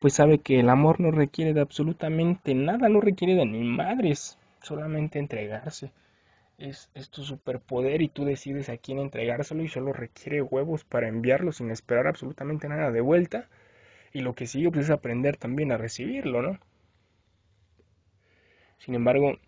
pues 0.00 0.14
sabe 0.14 0.38
que 0.38 0.60
el 0.60 0.68
amor 0.68 1.00
no 1.00 1.10
requiere 1.10 1.54
de 1.54 1.60
absolutamente 1.60 2.54
nada, 2.54 2.88
no 2.88 3.00
requiere 3.00 3.34
de 3.34 3.46
ni 3.46 3.64
madres, 3.64 4.38
solamente 4.62 5.18
entregarse. 5.18 5.92
Es, 6.58 6.90
tu 7.10 7.22
superpoder 7.22 8.00
y 8.00 8.08
tú 8.08 8.24
decides 8.24 8.68
a 8.68 8.78
quién 8.78 8.98
entregárselo 8.98 9.62
y 9.62 9.68
solo 9.68 9.92
requiere 9.92 10.40
huevos 10.40 10.84
para 10.84 11.08
enviarlo 11.08 11.52
sin 11.52 11.70
esperar 11.70 12.06
absolutamente 12.06 12.68
nada 12.68 12.90
de 12.90 13.00
vuelta. 13.00 13.48
Y 14.12 14.20
lo 14.20 14.34
que 14.34 14.46
sigue 14.46 14.70
pues, 14.70 14.86
es 14.86 14.90
aprender 14.90 15.36
también 15.36 15.72
a 15.72 15.76
recibirlo, 15.76 16.40
¿no? 16.40 16.58
Sin 18.78 18.94
embargo, 18.94 19.38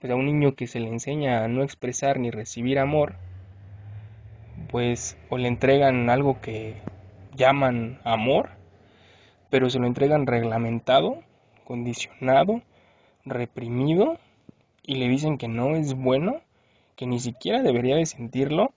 pues 0.00 0.12
a 0.12 0.16
un 0.16 0.26
niño 0.26 0.54
que 0.54 0.66
se 0.66 0.80
le 0.80 0.88
enseña 0.88 1.44
a 1.44 1.48
no 1.48 1.62
expresar 1.62 2.18
ni 2.18 2.30
recibir 2.30 2.78
amor, 2.78 3.14
pues 4.70 5.16
o 5.30 5.38
le 5.38 5.48
entregan 5.48 6.10
algo 6.10 6.40
que 6.40 6.76
llaman 7.34 8.00
amor, 8.04 8.50
pero 9.50 9.70
se 9.70 9.78
lo 9.78 9.86
entregan 9.86 10.26
reglamentado, 10.26 11.22
condicionado, 11.64 12.62
reprimido 13.24 14.18
y 14.82 14.96
le 14.96 15.08
dicen 15.08 15.38
que 15.38 15.48
no 15.48 15.76
es 15.76 15.94
bueno, 15.94 16.40
que 16.96 17.06
ni 17.06 17.20
siquiera 17.20 17.62
debería 17.62 17.96
de 17.96 18.06
sentirlo 18.06 18.72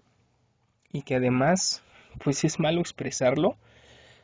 y 0.92 1.02
que 1.04 1.16
además 1.16 1.84
pues 2.24 2.44
es 2.44 2.60
malo 2.60 2.82
expresarlo, 2.82 3.56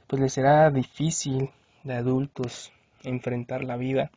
pues 0.08 0.22
le 0.22 0.30
será 0.30 0.70
difícil 0.70 1.50
de 1.84 1.96
adultos 1.96 2.72
enfrentar 3.04 3.64
la 3.64 3.78
vida. 3.78 4.12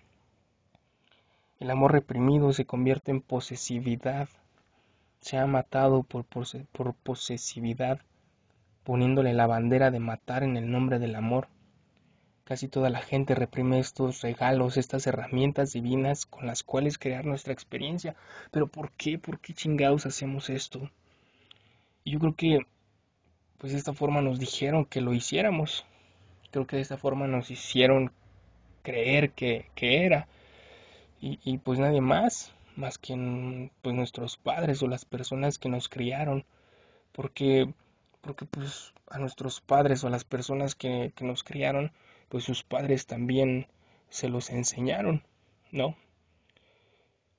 El 1.58 1.70
amor 1.70 1.92
reprimido 1.92 2.52
se 2.52 2.64
convierte 2.64 3.10
en 3.10 3.20
posesividad, 3.20 4.28
se 5.20 5.38
ha 5.38 5.46
matado 5.46 6.02
por, 6.02 6.24
por 6.24 6.94
posesividad, 6.94 8.00
poniéndole 8.84 9.32
la 9.34 9.46
bandera 9.46 9.90
de 9.90 10.00
matar 10.00 10.42
en 10.42 10.56
el 10.56 10.70
nombre 10.70 10.98
del 10.98 11.14
amor. 11.14 11.48
Casi 12.44 12.66
toda 12.68 12.90
la 12.90 13.00
gente 13.00 13.34
reprime 13.34 13.78
estos 13.78 14.22
regalos, 14.22 14.76
estas 14.76 15.06
herramientas 15.06 15.72
divinas 15.72 16.26
con 16.26 16.46
las 16.46 16.64
cuales 16.64 16.98
crear 16.98 17.24
nuestra 17.24 17.52
experiencia. 17.52 18.16
Pero 18.50 18.66
¿por 18.66 18.90
qué? 18.92 19.18
¿Por 19.18 19.38
qué 19.38 19.54
chingados 19.54 20.06
hacemos 20.06 20.50
esto? 20.50 20.90
Y 22.02 22.12
yo 22.12 22.18
creo 22.18 22.34
que, 22.34 22.58
pues 23.58 23.72
de 23.72 23.78
esta 23.78 23.92
forma 23.92 24.20
nos 24.20 24.40
dijeron 24.40 24.84
que 24.84 25.00
lo 25.00 25.14
hiciéramos. 25.14 25.84
Creo 26.50 26.66
que 26.66 26.76
de 26.76 26.82
esta 26.82 26.96
forma 26.96 27.28
nos 27.28 27.50
hicieron 27.50 28.10
creer 28.82 29.30
que, 29.32 29.70
que 29.74 30.04
era. 30.04 30.26
Y, 31.20 31.38
y, 31.44 31.58
pues 31.58 31.78
nadie 31.78 32.00
más, 32.00 32.52
más 32.80 32.98
que 32.98 33.70
pues, 33.82 33.94
nuestros 33.94 34.36
padres 34.36 34.82
o 34.82 34.88
las 34.88 35.04
personas 35.04 35.58
que 35.58 35.68
nos 35.68 35.88
criaron. 35.88 36.44
Porque, 37.12 37.72
porque 38.20 38.46
pues 38.46 38.94
a 39.08 39.18
nuestros 39.18 39.60
padres 39.60 40.02
o 40.02 40.08
a 40.08 40.10
las 40.10 40.24
personas 40.24 40.74
que, 40.74 41.12
que 41.14 41.24
nos 41.24 41.44
criaron, 41.44 41.92
pues 42.28 42.44
sus 42.44 42.62
padres 42.62 43.06
también 43.06 43.66
se 44.08 44.28
los 44.28 44.50
enseñaron, 44.50 45.22
¿no? 45.72 45.96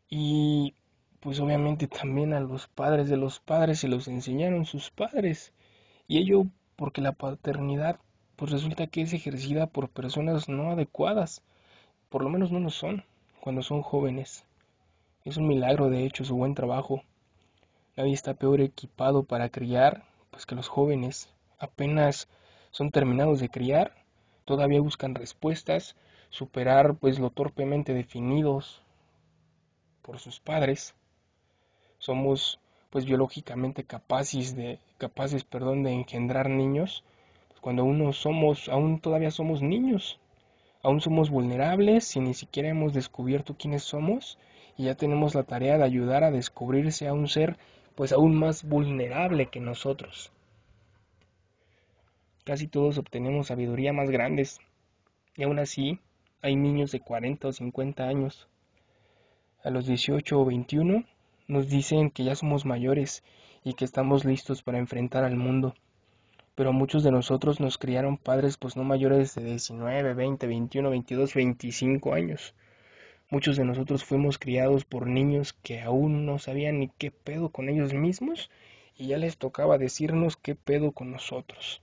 Y 0.09 0.75
pues 1.21 1.39
obviamente 1.39 1.87
también 1.87 2.33
a 2.33 2.39
los 2.39 2.67
padres 2.67 3.09
de 3.09 3.17
los 3.17 3.39
padres 3.39 3.79
se 3.79 3.87
los 3.87 4.07
enseñaron 4.07 4.65
sus 4.65 4.91
padres. 4.91 5.53
Y 6.07 6.17
ello 6.19 6.45
porque 6.75 7.01
la 7.01 7.13
paternidad 7.13 7.99
pues 8.35 8.51
resulta 8.51 8.87
que 8.87 9.01
es 9.01 9.13
ejercida 9.13 9.67
por 9.67 9.89
personas 9.89 10.49
no 10.49 10.71
adecuadas. 10.71 11.43
Por 12.09 12.23
lo 12.23 12.29
menos 12.29 12.51
no 12.51 12.59
lo 12.59 12.71
son 12.71 13.05
cuando 13.39 13.61
son 13.61 13.81
jóvenes. 13.81 14.45
Es 15.23 15.37
un 15.37 15.47
milagro 15.47 15.89
de 15.89 16.03
hecho 16.05 16.25
su 16.25 16.35
buen 16.35 16.55
trabajo. 16.55 17.03
Nadie 17.95 18.13
está 18.13 18.33
peor 18.33 18.59
equipado 18.59 19.23
para 19.23 19.49
criar 19.49 20.03
pues 20.31 20.47
que 20.47 20.55
los 20.55 20.67
jóvenes. 20.67 21.29
Apenas 21.59 22.27
son 22.71 22.89
terminados 22.89 23.39
de 23.39 23.49
criar 23.49 24.01
todavía 24.45 24.81
buscan 24.81 25.13
respuestas, 25.15 25.95
superar 26.29 26.95
pues 26.95 27.19
lo 27.19 27.29
torpemente 27.29 27.93
definidos 27.93 28.81
por 30.01 30.19
sus 30.19 30.39
padres. 30.39 30.95
Somos 31.99 32.59
pues 32.89 33.05
biológicamente 33.05 33.83
capaces 33.83 34.55
de 34.55 34.79
capaces, 34.97 35.43
perdón, 35.43 35.83
de 35.83 35.91
engendrar 35.91 36.49
niños, 36.49 37.03
cuando 37.61 37.85
uno 37.85 38.11
somos 38.11 38.67
aún 38.69 38.99
todavía 38.99 39.29
somos 39.31 39.61
niños. 39.61 40.19
Aún 40.83 40.99
somos 40.99 41.29
vulnerables 41.29 42.15
y 42.15 42.19
ni 42.21 42.33
siquiera 42.33 42.69
hemos 42.69 42.91
descubierto 42.91 43.55
quiénes 43.55 43.83
somos 43.83 44.39
y 44.81 44.85
ya 44.85 44.95
tenemos 44.95 45.35
la 45.35 45.43
tarea 45.43 45.77
de 45.77 45.83
ayudar 45.83 46.23
a 46.23 46.31
descubrirse 46.31 47.07
a 47.07 47.13
un 47.13 47.27
ser 47.27 47.55
pues 47.93 48.11
aún 48.11 48.33
más 48.33 48.63
vulnerable 48.63 49.45
que 49.45 49.59
nosotros. 49.59 50.31
Casi 52.45 52.67
todos 52.67 52.97
obtenemos 52.97 53.45
sabiduría 53.45 53.93
más 53.93 54.09
grandes. 54.09 54.59
Y 55.37 55.43
aún 55.43 55.59
así, 55.59 55.99
hay 56.41 56.55
niños 56.55 56.91
de 56.91 56.99
40 56.99 57.49
o 57.49 57.53
50 57.53 58.07
años. 58.07 58.47
A 59.63 59.69
los 59.69 59.85
18 59.85 60.39
o 60.39 60.45
21 60.45 61.03
nos 61.47 61.69
dicen 61.69 62.09
que 62.09 62.23
ya 62.23 62.33
somos 62.33 62.65
mayores 62.65 63.23
y 63.63 63.75
que 63.75 63.85
estamos 63.85 64.25
listos 64.25 64.63
para 64.63 64.79
enfrentar 64.79 65.23
al 65.23 65.35
mundo. 65.35 65.75
Pero 66.55 66.73
muchos 66.73 67.03
de 67.03 67.11
nosotros 67.11 67.59
nos 67.59 67.77
criaron 67.77 68.17
padres 68.17 68.57
pues 68.57 68.75
no 68.75 68.83
mayores 68.83 69.35
de 69.35 69.43
19, 69.43 70.15
20, 70.15 70.47
21, 70.47 70.89
22, 70.89 71.35
25 71.35 72.13
años. 72.15 72.55
Muchos 73.31 73.55
de 73.55 73.63
nosotros 73.63 74.03
fuimos 74.03 74.37
criados 74.37 74.83
por 74.83 75.07
niños 75.07 75.53
que 75.53 75.79
aún 75.79 76.25
no 76.25 76.37
sabían 76.37 76.79
ni 76.79 76.89
qué 76.89 77.11
pedo 77.11 77.47
con 77.47 77.69
ellos 77.69 77.93
mismos 77.93 78.51
y 78.97 79.07
ya 79.07 79.17
les 79.17 79.37
tocaba 79.37 79.77
decirnos 79.77 80.35
qué 80.35 80.53
pedo 80.53 80.91
con 80.91 81.11
nosotros. 81.11 81.81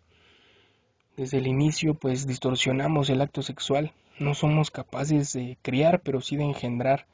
Desde 1.17 1.39
el 1.39 1.47
inicio 1.47 1.95
pues 1.95 2.27
distorsionamos 2.27 3.09
el 3.09 3.23
acto 3.23 3.41
sexual, 3.41 3.95
no 4.19 4.35
somos 4.35 4.71
capaces 4.71 5.33
de 5.33 5.57
criar 5.63 6.03
pero 6.03 6.21
sí 6.21 6.37
de 6.37 6.45
engendrar, 6.45 7.07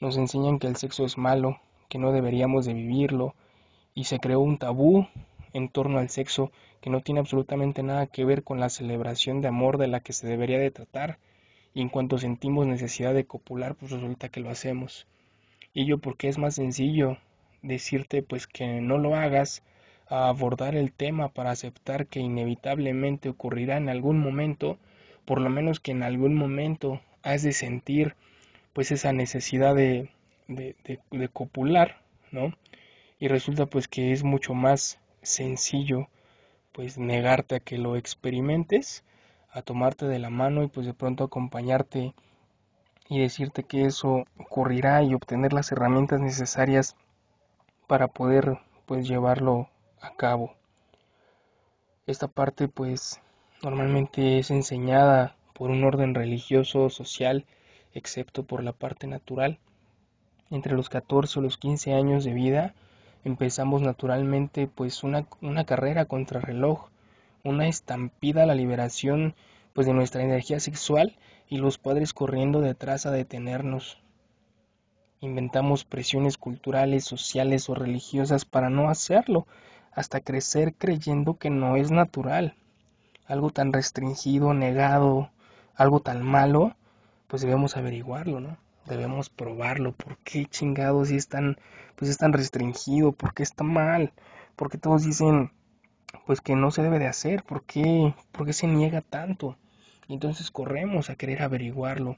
nos 0.00 0.18
enseñan 0.18 0.58
que 0.58 0.66
el 0.66 0.76
sexo 0.76 1.06
es 1.06 1.16
malo, 1.16 1.58
que 1.88 1.96
no 1.96 2.12
deberíamos 2.12 2.66
de 2.66 2.74
vivirlo 2.74 3.34
y 3.94 4.04
se 4.04 4.18
creó 4.18 4.40
un 4.40 4.58
tabú 4.58 5.08
en 5.54 5.70
torno 5.70 5.98
al 5.98 6.10
sexo 6.10 6.52
que 6.82 6.90
no 6.90 7.00
tiene 7.00 7.20
absolutamente 7.20 7.82
nada 7.82 8.06
que 8.06 8.26
ver 8.26 8.44
con 8.44 8.60
la 8.60 8.68
celebración 8.68 9.40
de 9.40 9.48
amor 9.48 9.78
de 9.78 9.88
la 9.88 10.00
que 10.00 10.12
se 10.12 10.26
debería 10.26 10.58
de 10.58 10.70
tratar 10.70 11.18
y 11.74 11.82
en 11.82 11.88
cuanto 11.88 12.18
sentimos 12.18 12.66
necesidad 12.66 13.14
de 13.14 13.24
copular, 13.24 13.74
pues 13.74 13.92
resulta 13.92 14.28
que 14.28 14.40
lo 14.40 14.50
hacemos. 14.50 15.06
Y 15.74 15.86
yo 15.86 15.98
porque 15.98 16.28
es 16.28 16.38
más 16.38 16.54
sencillo 16.56 17.18
decirte 17.62 18.22
pues 18.22 18.46
que 18.46 18.80
no 18.80 18.98
lo 18.98 19.14
hagas 19.14 19.62
a 20.08 20.28
abordar 20.28 20.74
el 20.74 20.92
tema 20.92 21.28
para 21.28 21.50
aceptar 21.50 22.06
que 22.06 22.20
inevitablemente 22.20 23.28
ocurrirá 23.28 23.76
en 23.76 23.88
algún 23.88 24.18
momento, 24.18 24.78
por 25.24 25.40
lo 25.40 25.50
menos 25.50 25.80
que 25.80 25.92
en 25.92 26.02
algún 26.02 26.34
momento 26.34 27.00
has 27.22 27.42
de 27.42 27.52
sentir 27.52 28.14
pues 28.72 28.90
esa 28.90 29.12
necesidad 29.12 29.74
de, 29.74 30.10
de, 30.46 30.74
de 31.10 31.28
copular, 31.28 32.00
¿no? 32.30 32.54
Y 33.20 33.28
resulta 33.28 33.66
pues 33.66 33.88
que 33.88 34.12
es 34.12 34.22
mucho 34.22 34.54
más 34.54 34.98
sencillo 35.22 36.08
pues 36.72 36.96
negarte 36.96 37.56
a 37.56 37.60
que 37.60 37.76
lo 37.76 37.96
experimentes, 37.96 39.04
a 39.58 39.62
tomarte 39.62 40.06
de 40.06 40.18
la 40.18 40.30
mano 40.30 40.62
y 40.62 40.68
pues 40.68 40.86
de 40.86 40.94
pronto 40.94 41.24
acompañarte 41.24 42.14
y 43.08 43.20
decirte 43.20 43.64
que 43.64 43.86
eso 43.86 44.24
ocurrirá 44.38 45.02
y 45.02 45.14
obtener 45.14 45.52
las 45.52 45.72
herramientas 45.72 46.20
necesarias 46.20 46.94
para 47.86 48.08
poder 48.08 48.58
pues 48.86 49.08
llevarlo 49.08 49.68
a 50.00 50.14
cabo. 50.14 50.54
Esta 52.06 52.28
parte 52.28 52.68
pues 52.68 53.20
normalmente 53.62 54.38
es 54.38 54.50
enseñada 54.50 55.34
por 55.54 55.70
un 55.70 55.82
orden 55.84 56.14
religioso 56.14 56.84
o 56.84 56.90
social, 56.90 57.44
excepto 57.92 58.44
por 58.44 58.62
la 58.62 58.72
parte 58.72 59.06
natural. 59.06 59.58
Entre 60.50 60.74
los 60.74 60.88
14 60.88 61.40
o 61.40 61.42
los 61.42 61.58
15 61.58 61.94
años 61.94 62.24
de 62.24 62.32
vida 62.32 62.74
empezamos 63.24 63.82
naturalmente 63.82 64.68
pues 64.68 65.02
una, 65.02 65.26
una 65.40 65.64
carrera 65.64 66.04
contra 66.04 66.40
reloj, 66.40 66.88
una 67.48 67.68
estampida 67.68 68.42
a 68.42 68.46
la 68.46 68.54
liberación 68.54 69.34
pues 69.72 69.86
de 69.86 69.94
nuestra 69.94 70.22
energía 70.22 70.60
sexual 70.60 71.16
y 71.48 71.58
los 71.58 71.78
padres 71.78 72.12
corriendo 72.12 72.60
detrás 72.60 73.06
a 73.06 73.10
detenernos. 73.10 73.98
Inventamos 75.20 75.84
presiones 75.84 76.36
culturales, 76.36 77.04
sociales 77.04 77.68
o 77.68 77.74
religiosas 77.74 78.44
para 78.44 78.70
no 78.70 78.88
hacerlo, 78.88 79.46
hasta 79.92 80.20
crecer 80.20 80.74
creyendo 80.74 81.38
que 81.38 81.50
no 81.50 81.76
es 81.76 81.90
natural. 81.90 82.54
Algo 83.26 83.50
tan 83.50 83.72
restringido, 83.72 84.54
negado, 84.54 85.30
algo 85.74 86.00
tan 86.00 86.22
malo, 86.22 86.76
pues 87.26 87.42
debemos 87.42 87.76
averiguarlo, 87.76 88.40
¿no? 88.40 88.56
Debemos 88.86 89.28
probarlo. 89.28 89.92
¿Por 89.92 90.18
qué 90.18 90.46
chingados 90.46 91.08
si 91.08 91.16
es 91.16 91.28
tan, 91.28 91.58
pues 91.96 92.10
es 92.10 92.18
tan 92.18 92.32
restringido? 92.32 93.12
¿Por 93.12 93.34
qué 93.34 93.42
está 93.42 93.64
mal? 93.64 94.12
¿Por 94.56 94.70
qué 94.70 94.78
todos 94.78 95.02
dicen, 95.02 95.50
pues 96.26 96.40
que 96.40 96.56
no 96.56 96.70
se 96.70 96.82
debe 96.82 96.98
de 96.98 97.06
hacer? 97.06 97.42
¿Por 97.42 97.64
qué, 97.64 98.14
por 98.32 98.46
qué 98.46 98.52
se 98.52 98.66
niega 98.66 99.00
tanto? 99.00 99.56
Y 100.08 100.14
entonces 100.14 100.50
corremos 100.50 101.10
a 101.10 101.16
querer 101.16 101.42
averiguarlo. 101.42 102.16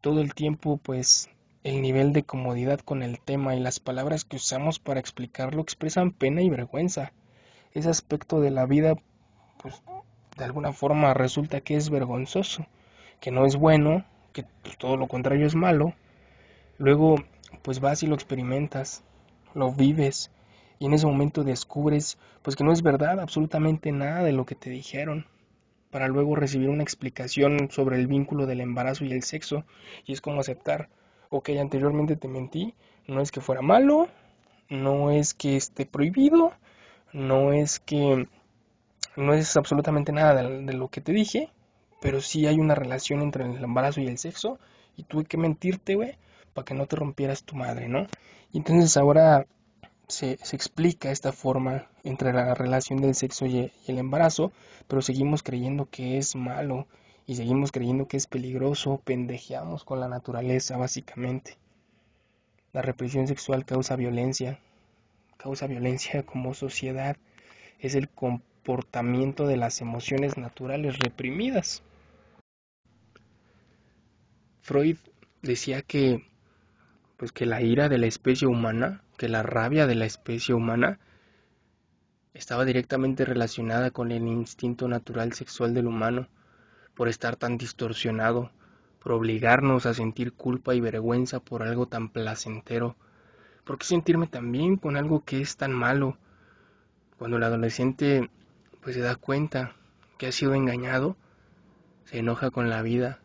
Todo 0.00 0.20
el 0.20 0.34
tiempo, 0.34 0.76
pues, 0.76 1.30
el 1.62 1.80
nivel 1.80 2.12
de 2.12 2.24
comodidad 2.24 2.80
con 2.80 3.02
el 3.02 3.20
tema 3.20 3.54
y 3.54 3.60
las 3.60 3.80
palabras 3.80 4.24
que 4.24 4.36
usamos 4.36 4.78
para 4.78 5.00
explicarlo 5.00 5.62
expresan 5.62 6.10
pena 6.10 6.42
y 6.42 6.50
vergüenza. 6.50 7.12
Ese 7.72 7.88
aspecto 7.88 8.40
de 8.40 8.50
la 8.50 8.66
vida, 8.66 8.96
pues, 9.62 9.82
de 10.36 10.44
alguna 10.44 10.72
forma 10.72 11.14
resulta 11.14 11.60
que 11.60 11.76
es 11.76 11.90
vergonzoso, 11.90 12.66
que 13.20 13.30
no 13.30 13.46
es 13.46 13.56
bueno, 13.56 14.04
que 14.32 14.44
todo 14.78 14.96
lo 14.96 15.06
contrario 15.06 15.46
es 15.46 15.54
malo. 15.54 15.94
Luego, 16.76 17.16
pues 17.62 17.80
vas 17.80 18.02
y 18.02 18.06
lo 18.06 18.14
experimentas, 18.14 19.04
lo 19.54 19.72
vives, 19.72 20.30
y 20.78 20.86
en 20.86 20.94
ese 20.94 21.06
momento 21.06 21.44
descubres, 21.44 22.18
pues 22.42 22.56
que 22.56 22.64
no 22.64 22.72
es 22.72 22.82
verdad 22.82 23.20
absolutamente 23.20 23.92
nada 23.92 24.22
de 24.22 24.32
lo 24.32 24.44
que 24.46 24.54
te 24.54 24.70
dijeron 24.70 25.26
para 25.94 26.08
luego 26.08 26.34
recibir 26.34 26.70
una 26.70 26.82
explicación 26.82 27.68
sobre 27.70 27.96
el 28.00 28.08
vínculo 28.08 28.46
del 28.46 28.60
embarazo 28.60 29.04
y 29.04 29.12
el 29.12 29.22
sexo, 29.22 29.64
y 30.04 30.12
es 30.12 30.20
como 30.20 30.40
aceptar, 30.40 30.88
ok, 31.30 31.50
anteriormente 31.60 32.16
te 32.16 32.26
mentí, 32.26 32.74
no 33.06 33.20
es 33.20 33.30
que 33.30 33.40
fuera 33.40 33.62
malo, 33.62 34.08
no 34.68 35.12
es 35.12 35.34
que 35.34 35.54
esté 35.54 35.86
prohibido, 35.86 36.52
no 37.12 37.52
es 37.52 37.78
que 37.78 38.26
no 39.14 39.34
es 39.34 39.56
absolutamente 39.56 40.10
nada 40.10 40.42
de, 40.42 40.72
lo 40.72 40.88
que 40.88 41.00
te 41.00 41.12
dije, 41.12 41.52
pero 42.00 42.20
sí 42.20 42.48
hay 42.48 42.58
una 42.58 42.74
relación 42.74 43.22
entre 43.22 43.44
el 43.44 43.62
embarazo 43.62 44.00
y 44.00 44.08
el 44.08 44.18
sexo, 44.18 44.58
y 44.96 45.04
tuve 45.04 45.26
que 45.26 45.36
mentirte, 45.36 45.94
güey, 45.94 46.18
para 46.54 46.64
que 46.64 46.74
no 46.74 46.86
te 46.86 46.96
rompieras 46.96 47.44
tu 47.44 47.54
madre, 47.54 47.88
¿no? 47.88 48.08
Entonces 48.52 48.96
ahora 48.96 49.46
se, 50.08 50.32
explica 50.32 51.10
esta 51.10 51.32
forma 51.32 51.88
entre 52.02 52.32
la 52.32 52.54
relación 52.54 53.00
del 53.00 53.14
sexo 53.14 53.46
y, 53.46 53.72
el 53.86 53.98
embarazo, 53.98 54.52
pero 54.88 55.02
seguimos 55.02 55.42
creyendo 55.42 55.88
que 55.90 56.18
es 56.18 56.36
malo 56.36 56.86
y 57.26 57.36
seguimos 57.36 57.72
creyendo 57.72 58.06
que 58.06 58.16
es 58.16 58.26
peligroso, 58.26 59.00
pendejeamos 59.04 59.84
con 59.84 60.00
la 60.00 60.08
naturaleza 60.08 60.76
básicamente. 60.76 61.56
La 62.72 62.82
represión 62.82 63.26
sexual 63.28 63.64
causa 63.64 63.96
violencia, 63.96 64.58
causa 65.36 65.66
violencia 65.66 66.24
como 66.24 66.54
sociedad, 66.54 67.16
es 67.78 67.94
el 67.94 68.08
comportamiento 68.08 69.46
de 69.46 69.56
las 69.56 69.80
emociones 69.80 70.36
naturales 70.36 70.98
reprimidas. 70.98 71.82
Freud 74.60 74.96
decía 75.42 75.82
que 75.82 76.24
pues 77.16 77.32
que 77.32 77.46
la 77.46 77.62
ira 77.62 77.88
de 77.88 77.98
la 77.98 78.06
especie 78.06 78.48
humana 78.48 79.03
que 79.16 79.28
la 79.28 79.42
rabia 79.42 79.86
de 79.86 79.94
la 79.94 80.06
especie 80.06 80.54
humana 80.54 80.98
estaba 82.34 82.64
directamente 82.64 83.24
relacionada 83.24 83.90
con 83.90 84.10
el 84.10 84.26
instinto 84.26 84.88
natural 84.88 85.32
sexual 85.32 85.72
del 85.72 85.86
humano, 85.86 86.28
por 86.94 87.08
estar 87.08 87.36
tan 87.36 87.58
distorsionado, 87.58 88.50
por 89.00 89.12
obligarnos 89.12 89.86
a 89.86 89.94
sentir 89.94 90.32
culpa 90.32 90.74
y 90.74 90.80
vergüenza 90.80 91.40
por 91.40 91.62
algo 91.62 91.86
tan 91.86 92.08
placentero. 92.08 92.96
¿Por 93.64 93.78
qué 93.78 93.86
sentirme 93.86 94.26
tan 94.26 94.50
bien 94.50 94.76
con 94.76 94.96
algo 94.96 95.24
que 95.24 95.40
es 95.40 95.56
tan 95.56 95.72
malo? 95.72 96.18
Cuando 97.18 97.36
el 97.36 97.44
adolescente 97.44 98.30
pues 98.80 98.96
se 98.96 99.02
da 99.02 99.16
cuenta 99.16 99.76
que 100.18 100.26
ha 100.26 100.32
sido 100.32 100.54
engañado, 100.54 101.16
se 102.04 102.18
enoja 102.18 102.50
con 102.50 102.68
la 102.68 102.82
vida, 102.82 103.20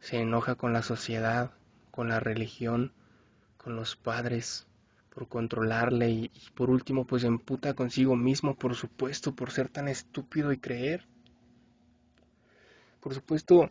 se 0.00 0.20
enoja 0.20 0.56
con 0.56 0.72
la 0.72 0.82
sociedad, 0.82 1.52
con 1.90 2.08
la 2.08 2.20
religión, 2.20 2.92
con 3.56 3.76
los 3.76 3.96
padres, 3.96 4.66
por 5.20 5.28
controlarle 5.28 6.08
y, 6.08 6.30
por 6.54 6.70
último 6.70 7.04
pues 7.04 7.24
emputa 7.24 7.74
consigo 7.74 8.16
mismo 8.16 8.54
por 8.54 8.74
supuesto 8.74 9.34
por 9.34 9.50
ser 9.50 9.68
tan 9.68 9.86
estúpido 9.86 10.50
y 10.50 10.56
creer. 10.56 11.04
Por 13.00 13.12
supuesto, 13.12 13.70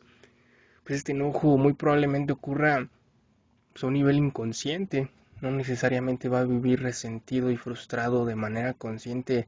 pues 0.84 0.98
este 0.98 1.14
enojo 1.14 1.58
muy 1.58 1.74
probablemente 1.74 2.34
ocurra 2.34 2.88
pues, 3.74 3.84
a 3.84 3.88
un 3.88 3.94
nivel 3.94 4.18
inconsciente, 4.18 5.10
no 5.42 5.50
necesariamente 5.50 6.30
va 6.30 6.42
a 6.42 6.46
vivir 6.46 6.84
resentido 6.84 7.50
y 7.50 7.58
frustrado 7.58 8.26
de 8.26 8.36
manera 8.36 8.76
consciente 8.76 9.48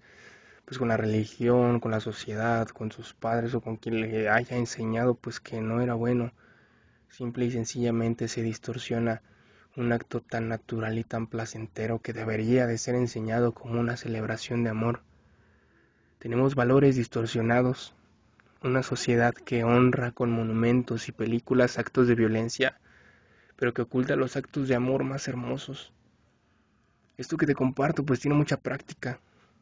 pues 0.66 0.80
con 0.80 0.88
la 0.88 0.98
religión, 0.98 1.80
con 1.80 1.92
la 1.92 2.00
sociedad, 2.00 2.68
con 2.70 2.92
sus 2.92 3.14
padres 3.14 3.54
o 3.54 3.62
con 3.62 3.76
quien 3.76 4.02
le 4.02 4.28
haya 4.28 4.58
enseñado 4.58 5.14
pues 5.14 5.40
que 5.40 5.62
no 5.62 5.82
era 5.82 5.94
bueno. 5.94 6.32
Simple 7.10 7.46
y 7.46 7.52
sencillamente 7.52 8.28
se 8.28 8.42
distorsiona 8.42 9.22
un 9.78 9.94
acto 9.94 10.22
tan 10.22 10.50
natural 10.50 10.98
y 11.00 11.04
tan 11.04 11.28
placentero 11.28 12.00
que 12.00 12.14
debería 12.14 12.68
de 12.68 12.78
ser 12.78 12.96
enseñado 12.96 13.54
como 13.54 13.80
una 13.80 13.96
celebración 13.96 14.64
de 14.64 14.70
amor. 14.70 15.02
Tenemos 16.20 16.56
valores 16.56 16.96
distorsionados, 16.98 17.94
una 18.64 18.84
sociedad 18.84 19.34
que 19.34 19.64
honra 19.64 20.12
con 20.12 20.30
monumentos 20.30 21.08
y 21.08 21.14
películas 21.14 21.80
actos 21.80 22.08
de 22.08 22.16
violencia, 22.16 22.80
pero 23.56 23.74
que 23.74 23.84
oculta 23.84 24.16
los 24.16 24.36
actos 24.36 24.68
de 24.68 24.76
amor 24.76 25.04
más 25.04 25.28
hermosos. 25.28 25.94
Esto 27.18 27.38
que 27.38 27.46
te 27.46 27.56
comparto 27.56 28.04
pues 28.04 28.20
tiene 28.20 28.36
mucha 28.36 28.58
práctica 28.58 29.20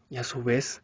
y 0.09 0.17
a 0.17 0.23
su 0.23 0.43
vez 0.43 0.81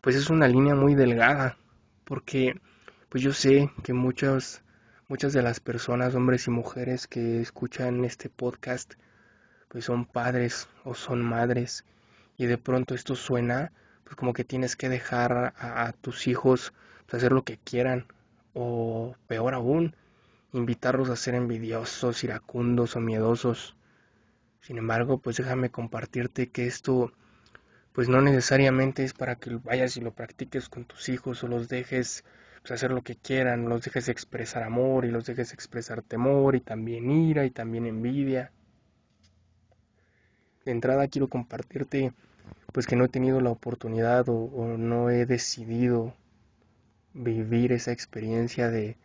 pues 0.00 0.14
es 0.14 0.30
una 0.30 0.46
línea 0.46 0.74
muy 0.74 0.94
delgada, 0.94 1.56
porque 2.04 2.60
pues 3.08 3.24
yo 3.24 3.32
sé 3.32 3.70
que 3.82 3.92
muchos 3.92 4.62
Muchas 5.10 5.32
de 5.32 5.40
las 5.40 5.58
personas, 5.58 6.14
hombres 6.14 6.48
y 6.48 6.50
mujeres 6.50 7.06
que 7.06 7.40
escuchan 7.40 8.04
este 8.04 8.28
podcast, 8.28 8.92
pues 9.68 9.86
son 9.86 10.04
padres 10.04 10.68
o 10.84 10.94
son 10.94 11.22
madres 11.22 11.86
y 12.36 12.44
de 12.44 12.58
pronto 12.58 12.94
esto 12.94 13.16
suena 13.16 13.72
pues 14.04 14.16
como 14.16 14.34
que 14.34 14.44
tienes 14.44 14.76
que 14.76 14.90
dejar 14.90 15.54
a, 15.56 15.94
tus 15.98 16.26
hijos 16.26 16.74
pues, 17.06 17.22
hacer 17.22 17.32
lo 17.32 17.42
que 17.42 17.56
quieran 17.56 18.04
o 18.52 19.16
peor 19.26 19.54
aún, 19.54 19.96
invitarlos 20.52 21.08
a 21.08 21.16
ser 21.16 21.34
envidiosos, 21.34 22.22
iracundos 22.22 22.94
o 22.94 23.00
miedosos. 23.00 23.76
Sin 24.60 24.76
embargo, 24.76 25.16
pues 25.16 25.38
déjame 25.38 25.70
compartirte 25.70 26.50
que 26.50 26.66
esto 26.66 27.14
pues 27.94 28.10
no 28.10 28.20
necesariamente 28.20 29.04
es 29.04 29.14
para 29.14 29.36
que 29.36 29.56
vayas 29.56 29.96
y 29.96 30.02
lo 30.02 30.12
practiques 30.12 30.68
con 30.68 30.84
tus 30.84 31.08
hijos 31.08 31.42
o 31.44 31.48
los 31.48 31.70
dejes 31.70 32.24
pues, 32.62 32.72
hacer 32.72 32.90
lo 32.90 33.02
que 33.02 33.16
quieran, 33.16 33.68
los 33.68 33.82
dejes 33.82 34.08
expresar 34.08 34.62
amor 34.62 35.04
y 35.04 35.10
los 35.10 35.26
dejes 35.26 35.52
expresar 35.52 36.02
temor 36.02 36.56
y 36.56 36.60
también 36.60 37.10
ira 37.10 37.44
y 37.44 37.50
también 37.50 37.86
envidia. 37.86 38.52
De 40.64 40.72
entrada 40.72 41.08
quiero 41.08 41.28
compartirte 41.28 42.12
pues 42.72 42.86
que 42.86 42.96
no 42.96 43.04
he 43.04 43.08
tenido 43.08 43.40
la 43.40 43.50
oportunidad 43.50 44.28
o, 44.28 44.76
no 44.76 45.10
he 45.10 45.26
decidido 45.26 46.14
vivir 47.14 47.72
esa 47.72 47.92
experiencia 47.92 48.70
de 48.70 48.96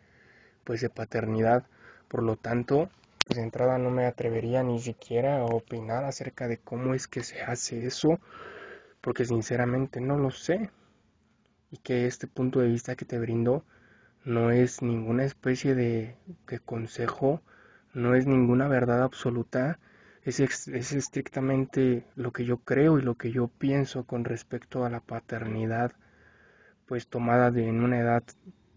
pues 0.64 0.80
de 0.80 0.90
paternidad. 0.90 1.64
Por 2.08 2.22
lo 2.22 2.36
tanto, 2.36 2.90
pues 3.24 3.36
de 3.36 3.42
entrada 3.42 3.78
no 3.78 3.90
me 3.90 4.06
atrevería 4.06 4.62
ni 4.62 4.80
siquiera 4.80 5.38
a 5.38 5.44
opinar 5.44 6.04
acerca 6.04 6.48
de 6.48 6.58
cómo 6.58 6.94
es 6.94 7.08
que 7.08 7.22
se 7.22 7.42
hace 7.42 7.86
eso, 7.86 8.20
porque 9.00 9.24
sinceramente 9.24 10.00
no 10.00 10.18
lo 10.18 10.30
sé. 10.30 10.70
Y 11.74 11.78
que 11.78 12.06
este 12.06 12.28
punto 12.28 12.60
de 12.60 12.68
vista 12.68 12.94
que 12.94 13.04
te 13.04 13.18
brindo 13.18 13.64
no 14.24 14.52
es 14.52 14.80
ninguna 14.80 15.24
especie 15.24 15.74
de, 15.74 16.14
consejo, 16.64 17.42
no 17.94 18.14
es 18.14 18.28
ninguna 18.28 18.68
verdad 18.68 19.02
absoluta, 19.02 19.80
es, 20.22 20.38
es 20.38 20.92
estrictamente 20.92 22.06
lo 22.14 22.32
que 22.32 22.44
yo 22.44 22.58
creo 22.58 23.00
y 23.00 23.02
lo 23.02 23.16
que 23.16 23.32
yo 23.32 23.48
pienso 23.48 24.04
con 24.04 24.24
respecto 24.24 24.84
a 24.84 24.88
la 24.88 25.00
paternidad, 25.00 25.90
pues 26.86 27.08
tomada 27.08 27.50
de 27.50 27.66
en 27.66 27.82
una 27.82 27.98
edad 27.98 28.22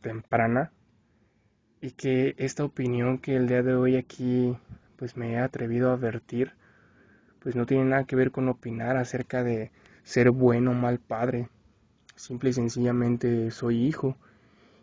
temprana 0.02 0.72
y 1.82 1.92
que 1.92 2.34
esta 2.40 2.64
opinión 2.64 3.20
que 3.20 3.36
el 3.36 3.48
día 3.48 3.62
de 3.62 3.76
hoy 3.76 3.96
aquí 3.96 4.58
pues 4.96 5.18
me 5.18 5.34
he 5.34 5.38
atrevido 5.38 5.92
a 5.92 5.98
vertir 5.98 6.54
pues 7.42 7.56
no 7.56 7.68
tiene 7.68 7.86
nada 7.86 8.06
que 8.06 8.16
ver 8.16 8.32
con 8.32 8.50
opinar 8.50 8.98
acerca 8.98 9.44
de 9.44 9.70
ser 10.04 10.32
bueno 10.32 10.72
o 10.72 10.74
mal 10.74 10.98
padre. 10.98 11.50
Simple 12.18 12.50
y 12.50 12.54
sencillamente 12.54 13.50
soy 13.52 13.86
hijo 13.86 14.18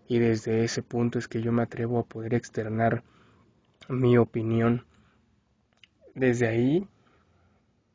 y 0.08 0.18
desde 0.18 0.64
ese 0.64 0.82
punto 0.82 1.18
es 1.18 1.28
que 1.28 1.42
yo 1.42 1.52
me 1.52 1.62
atrevo 1.62 1.98
a 1.98 2.04
poder 2.04 2.32
externar 2.32 3.02
mi 3.90 4.16
opinión. 4.16 4.86
Desde 6.14 6.48
ahí, 6.48 6.88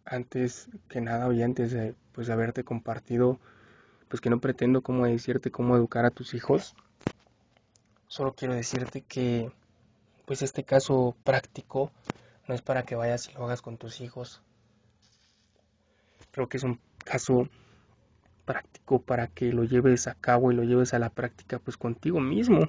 antes 0.05 0.69
que 0.89 1.01
nada 1.01 1.33
y 1.33 1.41
antes 1.41 1.71
de 1.71 1.95
pues 2.11 2.29
haberte 2.29 2.63
compartido, 2.63 3.39
pues 4.09 4.21
que 4.21 4.29
no 4.29 4.39
pretendo 4.39 4.83
como 4.83 5.07
decirte 5.07 5.49
cómo 5.49 5.75
educar 5.75 6.05
a 6.05 6.11
tus 6.11 6.35
hijos, 6.35 6.75
Solo 8.09 8.33
quiero 8.33 8.55
decirte 8.55 9.03
que 9.03 9.51
pues 10.25 10.41
este 10.41 10.63
caso 10.63 11.15
práctico 11.23 11.91
no 12.47 12.55
es 12.55 12.63
para 12.63 12.81
que 12.81 12.95
vayas 12.95 13.29
y 13.29 13.33
lo 13.33 13.45
hagas 13.45 13.61
con 13.61 13.77
tus 13.77 14.01
hijos. 14.01 14.41
Creo 16.31 16.49
que 16.49 16.57
es 16.57 16.63
un 16.63 16.79
caso 17.05 17.47
práctico 18.49 18.99
para 18.99 19.27
que 19.27 19.53
lo 19.53 19.63
lleves 19.63 20.07
a 20.07 20.15
cabo 20.15 20.51
y 20.51 20.55
lo 20.55 20.63
lleves 20.63 20.95
a 20.95 20.99
la 20.99 21.11
práctica 21.11 21.59
pues 21.59 21.77
contigo 21.77 22.19
mismo. 22.19 22.65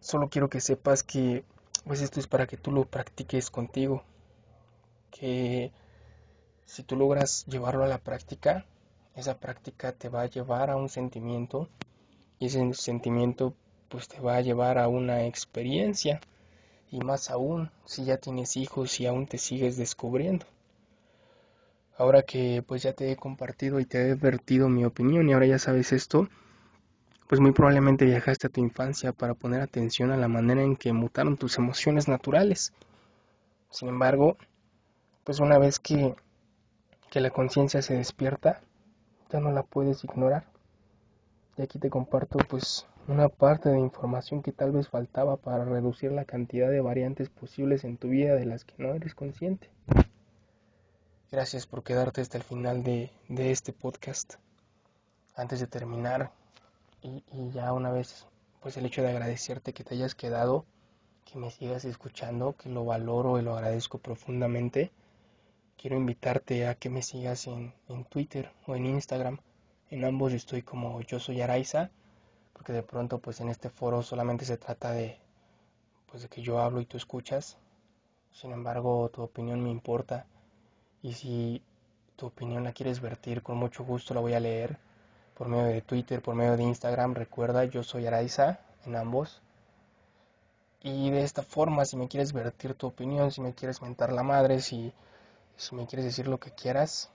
Solo 0.00 0.28
quiero 0.28 0.50
que 0.50 0.60
sepas 0.60 1.04
que 1.04 1.44
pues 1.84 2.02
esto 2.02 2.18
es 2.18 2.26
para 2.26 2.48
que 2.48 2.56
tú 2.56 2.72
lo 2.72 2.84
practiques 2.84 3.48
contigo. 3.48 4.02
Que 5.12 5.70
si 6.64 6.82
tú 6.82 6.96
logras 6.96 7.46
llevarlo 7.46 7.84
a 7.84 7.86
la 7.86 7.98
práctica, 7.98 8.66
esa 9.14 9.38
práctica 9.38 9.92
te 9.92 10.08
va 10.08 10.22
a 10.22 10.26
llevar 10.26 10.68
a 10.68 10.74
un 10.74 10.88
sentimiento 10.88 11.68
y 12.40 12.46
ese 12.46 12.74
sentimiento 12.74 13.54
pues 13.88 14.08
te 14.08 14.18
va 14.18 14.34
a 14.34 14.40
llevar 14.40 14.78
a 14.78 14.88
una 14.88 15.26
experiencia 15.26 16.20
y 16.90 16.98
más 16.98 17.30
aún 17.30 17.70
si 17.84 18.04
ya 18.04 18.16
tienes 18.16 18.56
hijos 18.56 18.98
y 18.98 19.06
aún 19.06 19.28
te 19.28 19.38
sigues 19.38 19.76
descubriendo. 19.76 20.44
Ahora 21.96 22.22
que 22.22 22.64
pues 22.66 22.82
ya 22.82 22.92
te 22.92 23.10
he 23.10 23.16
compartido 23.16 23.78
y 23.78 23.84
te 23.84 24.10
he 24.10 24.14
vertido 24.14 24.68
mi 24.68 24.84
opinión 24.84 25.28
y 25.28 25.32
ahora 25.32 25.46
ya 25.46 25.58
sabes 25.58 25.92
esto, 25.92 26.28
pues 27.28 27.40
muy 27.40 27.52
probablemente 27.52 28.04
viajaste 28.04 28.46
a 28.46 28.50
tu 28.50 28.60
infancia 28.60 29.12
para 29.12 29.34
poner 29.34 29.60
atención 29.60 30.10
a 30.10 30.16
la 30.16 30.28
manera 30.28 30.62
en 30.62 30.76
que 30.76 30.92
mutaron 30.92 31.36
tus 31.36 31.58
emociones 31.58 32.08
naturales. 32.08 32.72
Sin 33.70 33.88
embargo, 33.88 34.36
pues 35.24 35.40
una 35.40 35.58
vez 35.58 35.78
que, 35.78 36.14
que 37.10 37.20
la 37.20 37.30
conciencia 37.30 37.82
se 37.82 37.96
despierta, 37.96 38.60
ya 39.30 39.40
no 39.40 39.50
la 39.52 39.62
puedes 39.62 40.04
ignorar. 40.04 40.44
Y 41.56 41.62
aquí 41.62 41.78
te 41.78 41.90
comparto 41.90 42.38
pues 42.48 42.86
una 43.08 43.28
parte 43.28 43.68
de 43.68 43.78
información 43.78 44.42
que 44.42 44.52
tal 44.52 44.72
vez 44.72 44.88
faltaba 44.88 45.36
para 45.36 45.64
reducir 45.64 46.12
la 46.12 46.24
cantidad 46.24 46.70
de 46.70 46.80
variantes 46.80 47.28
posibles 47.28 47.84
en 47.84 47.96
tu 47.96 48.08
vida 48.08 48.34
de 48.34 48.46
las 48.46 48.64
que 48.64 48.74
no 48.78 48.94
eres 48.94 49.14
consciente. 49.14 49.70
Gracias 51.32 51.66
por 51.66 51.82
quedarte 51.82 52.20
hasta 52.20 52.36
el 52.36 52.44
final 52.44 52.82
de, 52.82 53.10
este 53.30 53.72
podcast. 53.72 54.34
Antes 55.34 55.60
de 55.60 55.66
terminar, 55.66 56.30
y, 57.00 57.24
y, 57.32 57.50
ya 57.52 57.72
una 57.72 57.90
vez, 57.90 58.26
pues 58.60 58.76
el 58.76 58.84
hecho 58.84 59.00
de 59.00 59.08
agradecerte 59.08 59.72
que 59.72 59.82
te 59.82 59.94
hayas 59.94 60.14
quedado, 60.14 60.66
que 61.24 61.38
me 61.38 61.50
sigas 61.50 61.86
escuchando, 61.86 62.54
que 62.54 62.68
lo 62.68 62.84
valoro 62.84 63.38
y 63.38 63.42
lo 63.42 63.56
agradezco 63.56 63.96
profundamente, 63.96 64.92
quiero 65.78 65.96
invitarte 65.96 66.66
a 66.66 66.74
que 66.74 66.90
me 66.90 67.00
sigas 67.00 67.46
en, 67.46 67.72
en 67.88 68.04
Twitter 68.04 68.52
o 68.66 68.76
en 68.76 68.84
Instagram 68.84 69.38
en 69.88 70.04
ambos 70.04 70.34
estoy 70.34 70.60
como 70.60 71.00
yo 71.00 71.18
soy 71.18 71.40
Araiza, 71.40 71.90
porque 72.52 72.74
de 72.74 72.82
pronto 72.82 73.20
pues 73.20 73.40
en 73.40 73.48
este 73.48 73.70
foro 73.70 74.02
solamente 74.02 74.44
se 74.44 74.58
trata 74.58 74.90
de 74.92 75.18
pues 76.10 76.22
de 76.22 76.28
que 76.28 76.42
yo 76.42 76.58
hablo 76.60 76.82
y 76.82 76.86
tú 76.86 76.98
escuchas. 76.98 77.56
Sin 78.32 78.52
embargo, 78.52 79.08
tu 79.08 79.22
opinión 79.22 79.62
me 79.62 79.70
importa 79.70 80.26
y 81.02 81.12
si 81.14 81.62
tu 82.16 82.26
opinión 82.26 82.64
la 82.64 82.72
quieres 82.72 83.00
vertir, 83.00 83.42
con 83.42 83.56
mucho 83.56 83.84
gusto 83.84 84.14
la 84.14 84.20
voy 84.20 84.34
a 84.34 84.40
leer 84.40 84.78
por 85.34 85.48
medio 85.48 85.64
de 85.66 85.82
Twitter, 85.82 86.22
por 86.22 86.34
medio 86.34 86.56
de 86.56 86.62
Instagram. 86.62 87.14
Recuerda, 87.14 87.64
yo 87.64 87.82
soy 87.82 88.06
Araiza 88.06 88.60
en 88.86 88.96
ambos. 88.96 89.42
Y 90.82 91.10
de 91.10 91.22
esta 91.22 91.42
forma, 91.42 91.84
si 91.84 91.96
me 91.96 92.08
quieres 92.08 92.32
vertir 92.32 92.74
tu 92.74 92.88
opinión, 92.88 93.30
si 93.30 93.40
me 93.40 93.54
quieres 93.54 93.82
mentar 93.82 94.12
la 94.12 94.22
madre, 94.22 94.60
si, 94.60 94.92
si 95.56 95.74
me 95.74 95.86
quieres 95.86 96.04
decir 96.04 96.26
lo 96.28 96.38
que 96.38 96.50
quieras, 96.50 97.10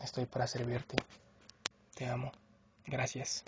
estoy 0.00 0.26
para 0.26 0.46
servirte. 0.46 0.96
Te 1.94 2.06
amo. 2.06 2.32
Gracias. 2.86 3.44